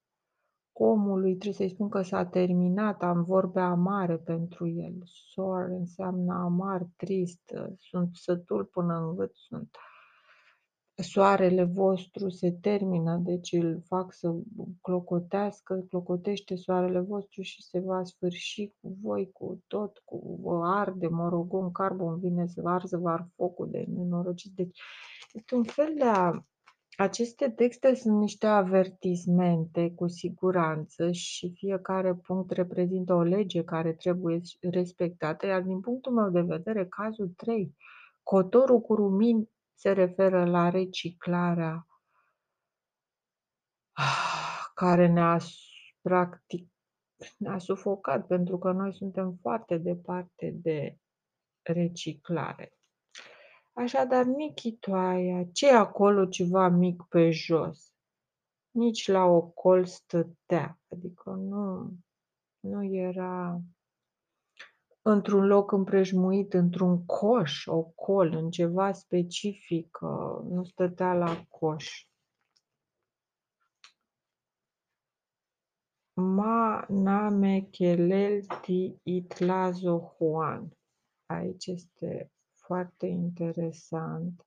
Omului 0.72 1.31
trebuie 1.31 1.53
să-i 1.53 1.74
spun 1.74 1.88
că 1.88 2.03
s-a 2.03 2.27
terminat, 2.27 3.03
am 3.03 3.22
vorbe 3.22 3.61
amare 3.61 4.16
pentru 4.16 4.68
el. 4.68 5.03
Soar 5.05 5.68
înseamnă 5.68 6.35
amar, 6.35 6.87
trist, 6.96 7.55
sunt 7.77 8.16
sătul 8.16 8.64
până 8.64 8.94
în 8.94 9.16
gât, 9.16 9.31
sunt 9.35 9.77
soarele 11.03 11.64
vostru 11.64 12.29
se 12.29 12.53
termină, 12.53 13.16
deci 13.16 13.53
îl 13.53 13.83
fac 13.87 14.12
să 14.12 14.35
clocotească, 14.81 15.85
clocotește 15.88 16.57
soarele 16.57 17.01
vostru 17.01 17.42
și 17.42 17.62
se 17.62 17.81
va 17.81 18.05
sfârși 18.05 18.72
cu 18.81 18.96
voi, 19.03 19.31
cu 19.33 19.62
tot, 19.66 20.03
cu 20.05 20.38
vă 20.42 20.66
arde, 20.66 21.09
morogon, 21.09 21.72
carbon, 21.72 22.18
vine 22.18 22.46
să 22.46 22.62
arză 22.64 22.96
var 22.96 23.29
focul 23.37 23.70
de 23.70 23.85
nenorocit. 23.88 24.53
Deci 24.55 24.81
este 25.33 25.55
un 25.55 25.64
fel 25.64 25.95
de 25.99 26.05
a... 26.05 26.43
Aceste 26.97 27.51
texte 27.51 27.95
sunt 27.95 28.19
niște 28.19 28.47
avertismente, 28.47 29.93
cu 29.95 30.09
siguranță, 30.09 31.12
și 31.12 31.53
fiecare 31.55 32.14
punct 32.14 32.51
reprezintă 32.51 33.14
o 33.14 33.23
lege 33.23 33.64
care 33.64 33.93
trebuie 33.93 34.41
respectată, 34.61 35.47
iar 35.47 35.62
din 35.62 35.81
punctul 35.81 36.12
meu 36.12 36.31
de 36.31 36.41
vedere, 36.41 36.87
cazul 36.87 37.33
3, 37.37 37.77
cotorul 38.23 38.81
cu 38.81 38.95
rumini 38.95 39.51
se 39.75 39.93
referă 39.93 40.45
la 40.45 40.71
reciclarea 40.71 41.87
care 44.75 45.09
ne-a 45.09 45.38
practic 46.01 46.69
ne-a 47.37 47.59
sufocat, 47.59 48.27
pentru 48.27 48.59
că 48.59 48.73
noi 48.73 48.95
suntem 48.95 49.38
foarte 49.41 49.77
departe 49.77 50.51
de 50.51 50.99
reciclare. 51.62 52.78
Așadar, 53.79 54.25
nichitoaia, 54.25 55.45
ce 55.53 55.71
acolo 55.71 56.27
ceva 56.27 56.69
mic 56.69 57.03
pe 57.09 57.31
jos? 57.31 57.93
Nici 58.71 59.09
la 59.09 59.25
ocol 59.25 59.85
stătea, 59.85 60.81
adică 60.93 61.31
nu, 61.31 61.93
nu 62.61 62.85
era 62.85 63.61
într-un 65.03 65.47
loc 65.47 65.73
împrejmuit, 65.73 66.55
într-un 66.55 67.05
coș, 67.05 67.67
ocol, 67.67 68.33
în 68.33 68.51
ceva 68.51 68.93
specific, 68.93 69.99
nu 70.49 70.64
stătea 70.64 71.14
la 71.14 71.45
coș. 71.49 72.07
Ma 76.12 76.85
name 76.88 77.61
chelelti 77.61 78.95
itlazo 79.03 80.14
Juan. 80.17 80.69
Aici 81.27 81.67
este 81.67 82.31
foarte 82.68 83.07
interesant 83.26 84.44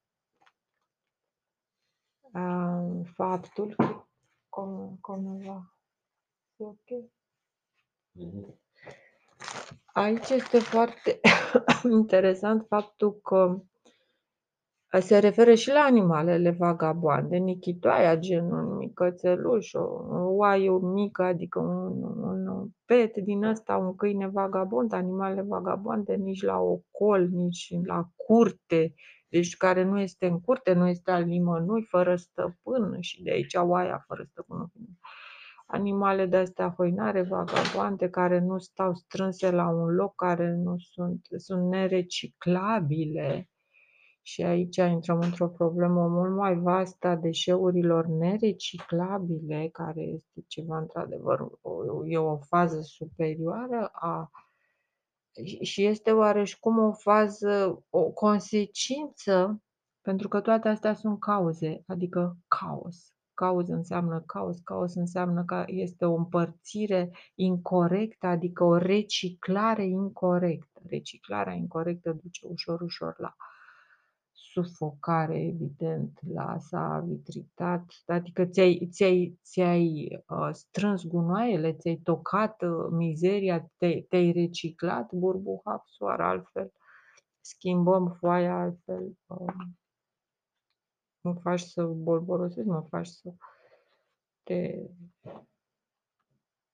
faptul 3.14 3.76
că 3.76 4.06
cum, 4.50 4.98
cum 5.02 5.38
va? 5.38 5.76
E 6.56 6.64
ok? 6.66 7.10
Mm-hmm. 8.20 8.60
Aici 9.86 10.30
este 10.30 10.60
foarte 10.60 11.20
interesant 11.84 12.66
faptul 12.68 13.14
că 13.14 13.62
se 15.00 15.20
referă 15.20 15.54
și 15.54 15.72
la 15.72 15.80
animalele 15.80 16.52
vagabonde, 16.52 17.38
nichitoaia, 17.38 18.18
gen 18.18 18.52
un 18.52 18.76
mic 18.76 18.94
cățeluș, 18.94 19.74
o 19.74 19.84
oaie 20.12 20.70
mică, 20.82 21.24
adică 21.24 21.60
un, 21.60 22.04
un 22.04 22.68
pet 22.86 23.18
din 23.18 23.44
ăsta, 23.44 23.78
un 23.78 23.96
câine 23.96 24.28
vagabond, 24.28 24.94
animale 24.94 25.42
vagabonde, 25.42 26.14
nici 26.14 26.44
la 26.44 26.58
ocol, 26.60 27.28
nici 27.28 27.74
la 27.86 28.10
curte, 28.16 28.94
deci 29.30 29.58
care 29.58 29.84
nu 29.84 30.00
este 30.00 30.28
în 30.28 30.42
curte, 30.42 30.74
nu 30.74 30.88
este 30.88 31.12
al 31.12 31.24
nimănui, 31.24 31.86
fără 31.90 32.16
stăpân 32.16 32.98
și 33.00 33.24
de 33.24 33.32
aici 33.32 33.54
oaia 33.56 34.04
fără 34.08 34.24
stăpân 34.30 34.72
animale 35.72 36.26
de 36.26 36.38
astea 36.38 36.74
hoinare, 36.78 37.22
vagabonde, 37.22 38.10
care 38.10 38.40
nu 38.40 38.58
stau 38.58 38.94
strânse 38.94 39.52
la 39.52 39.70
un 39.70 39.96
loc, 39.96 40.16
care 40.16 40.56
nu 40.56 40.78
sunt, 40.78 41.26
sunt 41.38 41.70
nereciclabile. 41.70 43.50
Și 44.22 44.42
aici 44.42 44.76
intrăm 44.76 45.20
într-o 45.20 45.48
problemă 45.48 46.08
mult 46.08 46.36
mai 46.36 46.56
vastă 46.56 47.08
a 47.08 47.16
deșeurilor 47.16 48.06
nereciclabile, 48.06 49.70
care 49.72 50.02
este 50.02 50.44
ceva, 50.48 50.78
într-adevăr, 50.78 51.40
e 52.06 52.18
o 52.18 52.38
fază 52.38 52.80
superioară 52.82 53.90
a 53.94 54.32
și 55.62 55.86
este 55.86 56.12
oareși 56.12 56.60
cum 56.60 56.78
o 56.78 56.92
fază, 56.92 57.84
o 57.90 58.12
consecință, 58.12 59.62
pentru 60.02 60.28
că 60.28 60.42
toate 60.42 60.68
astea 60.68 60.94
sunt 60.94 61.20
cauze, 61.20 61.84
adică 61.88 62.38
caos. 62.48 63.14
Cauz 63.34 63.70
înseamnă 63.70 64.24
caos, 64.26 64.60
caos 64.60 64.96
înseamnă 64.96 65.44
că 65.46 65.64
este 65.68 66.06
o 66.06 66.16
împărțire 66.16 67.12
incorrectă, 67.36 68.28
adică 68.28 68.64
o 68.64 68.78
reciclare 68.78 69.86
incorrectă. 69.86 70.82
Reciclarea 70.86 71.54
incorrectă 71.54 72.12
duce 72.24 72.48
ușor, 72.48 72.82
ușor 72.82 73.16
la 73.18 73.36
sufocare, 74.52 75.42
evident, 75.46 76.20
la 76.34 76.58
s-a 76.60 77.04
vitritat, 77.08 77.86
adică 78.06 78.46
ți-ai, 78.46 78.88
ți-ai, 78.92 79.40
ți-ai 79.44 80.20
uh, 80.28 80.50
strâns 80.52 81.06
gunoaiele, 81.06 81.74
ți-ai 81.74 81.96
tocat 81.96 82.62
uh, 82.62 82.88
mizeria, 82.90 83.72
te, 83.78 84.02
te-ai 84.02 84.32
reciclat, 84.32 85.14
burbuha 85.14 85.84
soar 85.86 86.22
altfel, 86.22 86.72
schimbăm 87.40 88.16
foaia 88.20 88.60
altfel. 88.60 89.18
Uh, 89.26 89.54
mă 91.22 91.34
faci 91.34 91.62
să 91.62 91.84
bolborosezi, 91.84 92.68
mă 92.68 92.86
faci 92.90 93.08
să 93.08 93.34
te 94.44 94.80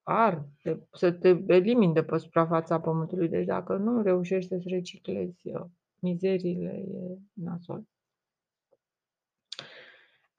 ard, 0.02 0.48
te, 0.62 0.76
să 0.92 1.12
te 1.12 1.28
elimini 1.46 1.94
de 1.94 2.02
pe 2.02 2.18
suprafața 2.18 2.80
pământului. 2.80 3.28
Deci 3.28 3.46
dacă 3.46 3.76
nu 3.76 4.02
reușești 4.02 4.48
să-ți 4.48 4.68
reciclezi 4.68 5.48
uh, 5.48 5.64
mizeriile, 6.00 6.70
e 6.70 7.18
nasol. 7.32 7.82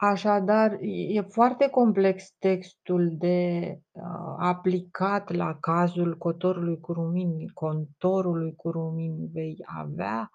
Așadar, 0.02 0.78
e 0.82 1.22
foarte 1.22 1.70
complex 1.70 2.36
textul 2.38 3.18
de 3.18 3.80
uh, 3.92 4.04
aplicat 4.38 5.32
la 5.32 5.58
cazul 5.60 6.18
cotorului 6.18 6.80
cu 6.80 6.94
rumini, 6.94 7.50
contorului 7.54 8.56
cu 8.56 8.72
rumini. 8.72 9.30
Vei 9.32 9.58
avea 9.66 10.30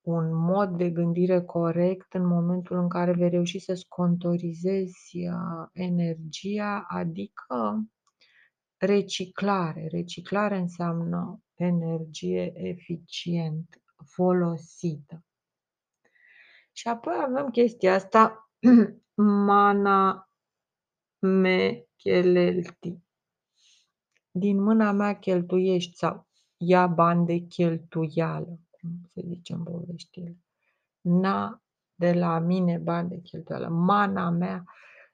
un 0.00 0.34
mod 0.34 0.76
de 0.76 0.90
gândire 0.90 1.40
corect 1.40 2.14
în 2.14 2.26
momentul 2.26 2.78
în 2.78 2.88
care 2.88 3.12
vei 3.12 3.28
reuși 3.28 3.58
să-ți 3.58 3.88
contorizezi 3.88 5.16
uh, 5.16 5.68
energia, 5.72 6.84
adică 6.88 7.84
reciclare. 8.76 9.86
Reciclare 9.90 10.56
înseamnă 10.58 11.40
energie 11.54 12.52
eficient 12.54 13.82
folosită. 14.04 15.24
Și 16.72 16.88
apoi 16.88 17.14
avem 17.16 17.50
chestia 17.50 17.94
asta, 17.94 18.50
mana 19.46 20.30
me 21.18 21.84
chelelti. 21.96 22.98
Din 24.30 24.62
mâna 24.62 24.92
mea 24.92 25.18
cheltuiești 25.18 25.96
sau 25.96 26.28
ia 26.56 26.86
bani 26.86 27.26
de 27.26 27.38
cheltuială, 27.38 28.58
cum 28.70 28.90
se 29.14 29.22
zice 29.26 29.52
în 29.52 29.62
poveștile. 29.62 30.36
N-a 31.00 31.62
de 31.94 32.12
la 32.12 32.38
mine 32.38 32.78
bani 32.78 33.08
de 33.08 33.20
cheltuială. 33.20 33.68
Mana 33.68 34.30
mea 34.30 34.64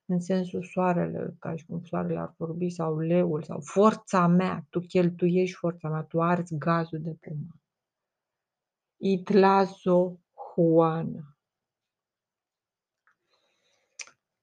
în 0.05 0.21
sensul 0.21 0.63
soarele, 0.63 1.37
ca 1.39 1.57
și 1.57 1.67
cum 1.67 1.83
soarele 1.85 2.19
ar 2.19 2.35
vorbi, 2.37 2.71
sau 2.71 2.99
leul, 2.99 3.43
sau 3.43 3.61
forța 3.61 4.27
mea. 4.27 4.67
Tu 4.71 4.81
cheltuiești 4.81 5.57
forța 5.57 5.89
mea, 5.89 6.03
tu 6.03 6.21
arzi 6.21 6.57
gazul 6.57 7.01
de 7.01 7.17
pe 7.21 7.37
mână. 8.99 9.13
Itlazo 9.13 10.19
Juana. 10.55 11.37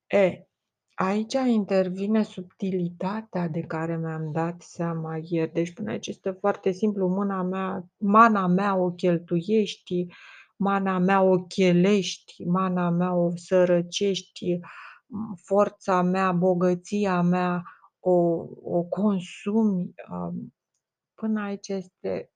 E, 0.07 0.47
aici 0.93 1.33
intervine 1.33 2.23
subtilitatea 2.23 3.47
de 3.47 3.61
care 3.61 3.97
mi-am 3.97 4.31
dat 4.31 4.61
seama 4.61 5.19
ieri. 5.21 5.53
Deci 5.53 5.73
până 5.73 5.91
aici 5.91 6.07
este 6.07 6.31
foarte 6.31 6.71
simplu, 6.71 7.07
mâna 7.07 7.41
mea, 7.41 7.85
mana 7.97 8.47
mea 8.47 8.75
o 8.75 8.91
cheltuiești, 8.91 10.07
mana 10.55 10.99
mea 10.99 11.21
o 11.21 11.43
chelești, 11.43 12.43
mana 12.43 12.89
mea 12.89 13.13
o 13.13 13.35
sărăcești, 13.35 14.59
forța 15.35 16.01
mea, 16.01 16.31
bogăția 16.31 17.21
mea 17.21 17.63
o, 17.99 18.11
o 18.63 18.83
consumi. 18.83 19.93
Până 21.13 21.41
aici 21.41 21.67
este 21.67 22.32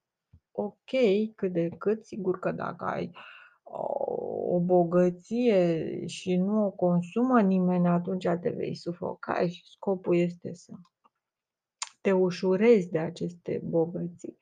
ok, 0.60 0.90
cât 1.34 1.52
de 1.52 1.68
cât, 1.68 2.04
sigur 2.04 2.38
că 2.38 2.52
dacă 2.52 2.84
ai 2.84 3.10
o 4.50 4.60
bogăție 4.60 6.06
și 6.06 6.36
nu 6.36 6.64
o 6.64 6.70
consumă 6.70 7.40
nimeni, 7.40 7.88
atunci 7.88 8.26
te 8.40 8.50
vei 8.50 8.74
sufoca 8.74 9.48
și 9.48 9.62
scopul 9.64 10.16
este 10.16 10.54
să 10.54 10.72
te 12.00 12.12
ușurezi 12.12 12.90
de 12.90 12.98
aceste 12.98 13.60
bogății. 13.64 14.38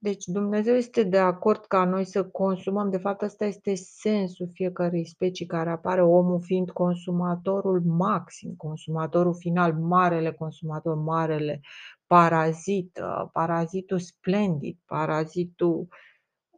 Deci 0.00 0.24
Dumnezeu 0.24 0.74
este 0.74 1.02
de 1.02 1.18
acord 1.18 1.64
ca 1.64 1.84
noi 1.84 2.04
să 2.04 2.24
consumăm. 2.24 2.90
De 2.90 2.98
fapt, 2.98 3.22
ăsta 3.22 3.44
este 3.44 3.74
sensul 3.74 4.50
fiecărei 4.52 5.06
specii 5.06 5.46
care 5.46 5.70
apare, 5.70 6.02
omul 6.02 6.40
fiind 6.40 6.70
consumatorul 6.70 7.82
maxim, 7.84 8.54
consumatorul 8.56 9.34
final, 9.34 9.74
marele 9.74 10.32
consumator, 10.32 10.94
marele 10.94 11.60
parazit, 12.08 12.98
uh, 13.02 13.28
parazitul 13.32 13.98
splendid, 13.98 14.78
parazitul 14.86 15.88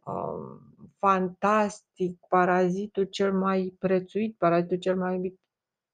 uh, 0.05 0.59
fantastic, 0.99 2.19
parazitul 2.27 3.03
cel 3.03 3.33
mai 3.33 3.75
prețuit, 3.79 4.37
parazitul 4.37 4.77
cel 4.77 4.97
mai 4.97 5.15
iubit, 5.15 5.39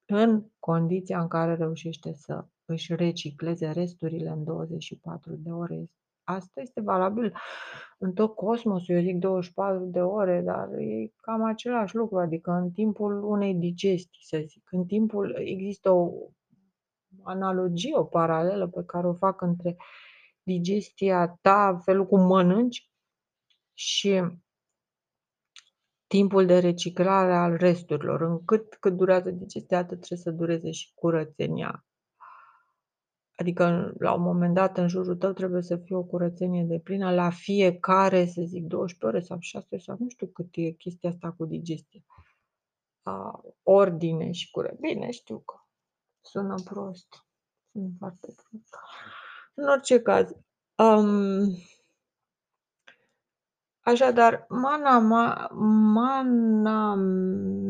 în 0.06 0.44
condiția 0.60 1.22
în 1.22 1.28
care 1.28 1.56
reușește 1.56 2.14
să 2.14 2.46
își 2.66 2.96
recicleze 2.96 3.72
resturile 3.72 4.30
în 4.30 4.44
24 4.44 5.36
de 5.36 5.50
ore. 5.50 5.90
Asta 6.24 6.62
este 6.62 6.82
valabil 6.82 7.34
în 7.98 8.14
tot 8.14 8.36
cosmosul, 8.36 8.96
eu 8.96 9.02
zic 9.02 9.18
24 9.18 9.86
de 9.86 10.02
ore, 10.02 10.42
dar 10.42 10.74
e 10.74 11.12
cam 11.22 11.44
același 11.44 11.96
lucru, 11.96 12.18
adică 12.18 12.52
în 12.52 12.72
timpul 12.72 13.24
unei 13.24 13.54
digestii, 13.54 14.24
să 14.24 14.44
zic, 14.48 14.68
în 14.72 14.86
timpul 14.86 15.36
există 15.40 15.92
o 15.92 16.12
analogie, 17.28 17.98
o 17.98 18.04
paralelă 18.04 18.68
pe 18.68 18.84
care 18.86 19.08
o 19.08 19.14
fac 19.14 19.42
între 19.42 19.76
digestia 20.44 21.38
ta, 21.42 21.80
felul 21.84 22.06
cum 22.06 22.22
mănânci 22.22 22.92
și 23.74 24.24
timpul 26.08 26.46
de 26.46 26.60
reciclare 26.60 27.36
al 27.36 27.56
resturilor. 27.56 28.22
Încât 28.22 28.76
cât 28.76 28.94
durează 28.96 29.32
digestia, 29.32 29.78
atât 29.78 29.98
trebuie 29.98 30.20
să 30.20 30.32
dureze 30.32 30.72
și 30.72 30.92
curățenia. 30.94 31.86
Adică 33.36 33.94
la 34.00 34.14
un 34.14 34.22
moment 34.22 34.54
dat 34.54 34.78
în 34.78 34.88
jurul 34.88 35.16
tău 35.16 35.32
trebuie 35.32 35.62
să 35.62 35.78
fie 35.78 35.96
o 35.96 36.04
curățenie 36.04 36.64
de 36.64 36.80
plină 36.80 37.14
la 37.14 37.30
fiecare, 37.30 38.26
să 38.26 38.42
zic, 38.46 38.64
12 38.64 39.06
ore 39.06 39.20
sau 39.26 39.40
6 39.40 39.68
ore 39.70 39.82
sau 39.82 39.96
nu 40.00 40.10
știu 40.10 40.28
cât 40.28 40.48
e 40.52 40.70
chestia 40.70 41.10
asta 41.10 41.32
cu 41.32 41.46
digestia. 41.46 42.02
A, 43.02 43.42
ordine 43.64 44.32
și 44.32 44.52
cură. 44.52 44.76
Bine, 44.80 45.12
știu 45.12 45.40
că 45.40 45.56
sună 46.30 46.56
prost. 46.64 47.26
Sună 47.72 47.90
foarte 47.98 48.28
prost. 48.36 48.76
În 49.54 49.68
orice 49.70 50.02
caz, 50.02 50.32
um, 50.76 51.58
Așadar, 53.88 54.46
mana 54.50 55.00
ma 55.00 55.48
mana 55.94 56.96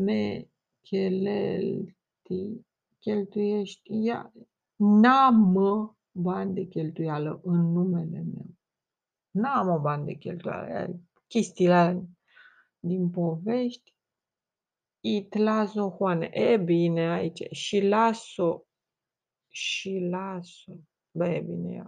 me 0.05 0.49
chelelti 0.81 2.65
cheltuiești 2.99 4.07
ea 4.07 4.31
n-am 4.75 5.55
bani 6.11 6.53
de 6.53 6.63
cheltuială 6.63 7.39
în 7.43 7.71
numele 7.71 8.23
meu. 8.33 8.49
N-am 9.31 9.67
o 9.67 9.79
bani 9.79 10.05
de 10.05 10.13
cheltuială. 10.13 10.99
Chestiile 11.27 12.07
din 12.79 13.09
povești. 13.09 13.93
Itlazo 15.01 15.95
Juane. 15.97 16.29
E 16.33 16.57
bine 16.57 17.09
aici. 17.09 17.47
Și 17.51 17.79
las-o. 17.79 18.61
Și 19.47 20.07
las-o. 20.09 20.73
Bă, 21.11 21.27
e 21.27 21.39
bine. 21.39 21.85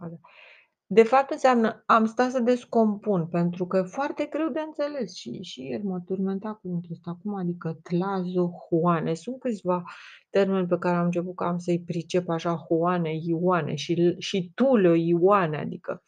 De 0.91 1.03
fapt 1.03 1.31
înseamnă 1.31 1.83
am 1.85 2.05
stat 2.05 2.31
să 2.31 2.39
descompun, 2.39 3.27
pentru 3.27 3.67
că 3.67 3.77
e 3.77 3.81
foarte 3.81 4.25
greu 4.25 4.49
de 4.49 4.59
înțeles 4.59 5.15
și 5.15 5.41
și 5.41 5.61
ieri 5.61 5.83
mă 5.83 5.99
turmenta 6.05 6.53
cuvântul 6.61 6.91
ăsta. 6.91 7.19
Cum 7.23 7.35
adică 7.35 7.79
tlazohuane? 7.83 9.13
Sunt 9.13 9.39
câțiva 9.39 9.83
termeni 10.29 10.67
pe 10.67 10.77
care 10.77 10.95
am 10.95 11.05
început 11.05 11.35
că 11.35 11.43
am 11.43 11.57
să-i 11.57 11.83
pricep 11.83 12.29
așa, 12.29 12.55
Huane, 12.55 13.11
Ioane 13.21 13.75
și 13.75 14.15
și 14.17 14.51
Tulio 14.55 14.93
Ioane, 14.93 15.57
adică 15.57 16.03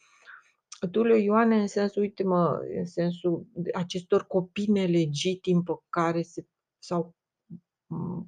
Tulio 0.90 1.16
Ioane 1.16 1.60
în 1.60 1.66
sensul, 1.66 2.02
uite-mă, 2.02 2.58
în 2.76 2.84
sensul 2.84 3.46
acestor 3.72 4.26
copii 4.26 4.66
nelegitimi 4.66 5.62
pe 5.62 5.72
care 5.88 6.22
se 6.22 6.46
sau 6.82 7.14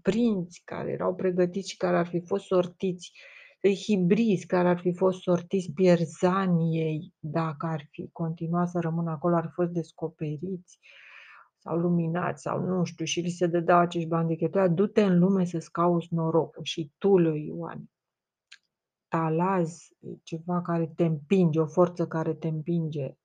prinți 0.03 0.63
care 0.65 0.91
erau 0.91 1.15
pregătiți 1.15 1.71
și 1.71 1.77
care 1.77 1.99
ar 1.99 2.07
fi 2.07 2.21
fost 2.21 2.45
sortiți 2.45 3.13
hibrizi 3.73 4.47
care 4.47 4.69
ar 4.69 4.79
fi 4.79 4.95
fost 4.95 5.21
sortiți 5.21 5.73
Pierzaniei, 5.73 7.15
dacă 7.19 7.67
ar 7.67 7.87
fi 7.91 8.09
continuat 8.13 8.69
să 8.69 8.81
rămână 8.81 9.11
acolo, 9.11 9.37
ar 9.37 9.47
fi 9.47 9.53
fost 9.53 9.71
descoperiți 9.71 10.79
sau 11.59 11.79
luminați 11.79 12.43
sau 12.43 12.61
nu 12.61 12.85
știu 12.85 13.05
și 13.05 13.21
li 13.21 13.31
se 13.31 13.47
dădeau 13.47 13.79
acești 13.79 14.09
bani 14.09 14.29
de 14.29 14.35
cheltuială, 14.35 14.73
du-te 14.73 15.03
în 15.03 15.19
lume 15.19 15.45
să-ți 15.45 15.73
cauți 15.73 16.15
norocul 16.15 16.65
și 16.65 16.93
tu, 16.99 17.19
lui 17.19 17.47
Ioan. 17.47 17.91
Talaz, 19.09 19.89
ceva 20.23 20.63
care 20.63 20.93
te 20.97 21.05
împinge, 21.05 21.61
o 21.61 21.67
forță 21.67 22.07
care 22.07 22.35
te 22.35 22.49
împinge. 22.49 23.17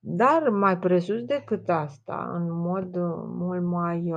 Dar 0.00 0.48
mai 0.48 0.78
presus 0.78 1.24
decât 1.24 1.68
asta, 1.68 2.30
în 2.34 2.52
mod 2.52 2.96
mult 3.26 3.62
mai 3.62 4.12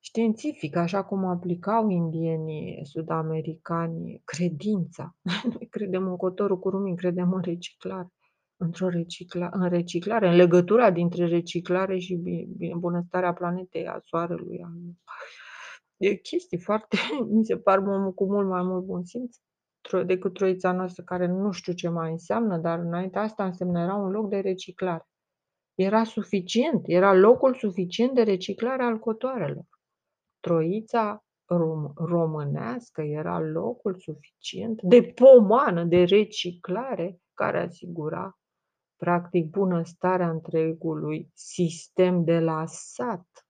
științific, 0.00 0.76
așa 0.76 1.04
cum 1.04 1.24
aplicau 1.24 1.88
indienii 1.88 2.86
sud-americani 2.86 4.20
credința. 4.24 5.16
Noi 5.52 5.68
credem 5.70 6.06
în 6.06 6.16
cotorul 6.16 6.58
cu 6.58 6.70
rumin, 6.70 6.96
credem 6.96 7.32
în 7.32 7.40
reciclare, 7.42 8.08
într-o 8.56 8.88
recicla, 8.88 9.48
în 9.52 9.68
reciclare, 9.68 10.28
în 10.28 10.36
legătura 10.36 10.90
dintre 10.90 11.26
reciclare 11.26 11.98
și 11.98 12.20
bunăstarea 12.78 13.32
planetei, 13.32 13.86
a 13.86 13.98
soarelui. 14.02 14.62
A... 14.62 14.68
E 15.96 16.14
chestii 16.14 16.58
foarte, 16.58 16.96
mi 17.34 17.44
se 17.44 17.56
par 17.56 17.82
cu 18.14 18.24
mult 18.24 18.48
mai 18.48 18.62
mult 18.62 18.84
bun 18.84 19.04
simț 19.04 19.36
decât 20.06 20.34
troița 20.34 20.72
noastră, 20.72 21.02
care 21.02 21.26
nu 21.26 21.50
știu 21.50 21.72
ce 21.72 21.88
mai 21.88 22.10
înseamnă, 22.10 22.58
dar 22.58 22.78
înainte 22.78 23.18
asta 23.18 23.44
însemna 23.44 23.82
era 23.82 23.94
un 23.94 24.10
loc 24.10 24.28
de 24.28 24.38
reciclare. 24.38 25.06
Era 25.74 26.04
suficient, 26.04 26.82
era 26.84 27.14
locul 27.14 27.54
suficient 27.54 28.14
de 28.14 28.22
reciclare 28.22 28.82
al 28.82 28.98
cotoarelor. 28.98 29.66
Troița 30.40 31.24
rom 31.44 31.92
românească 31.94 33.02
era 33.02 33.40
locul 33.40 33.94
suficient 33.98 34.82
de 34.82 35.02
pomană, 35.14 35.84
de 35.84 36.04
reciclare, 36.04 37.18
care 37.34 37.60
asigura 37.60 38.38
practic 38.96 39.50
bunăstarea 39.50 40.30
întregului 40.30 41.30
sistem 41.34 42.24
de 42.24 42.38
la 42.38 42.64
sat. 42.66 43.43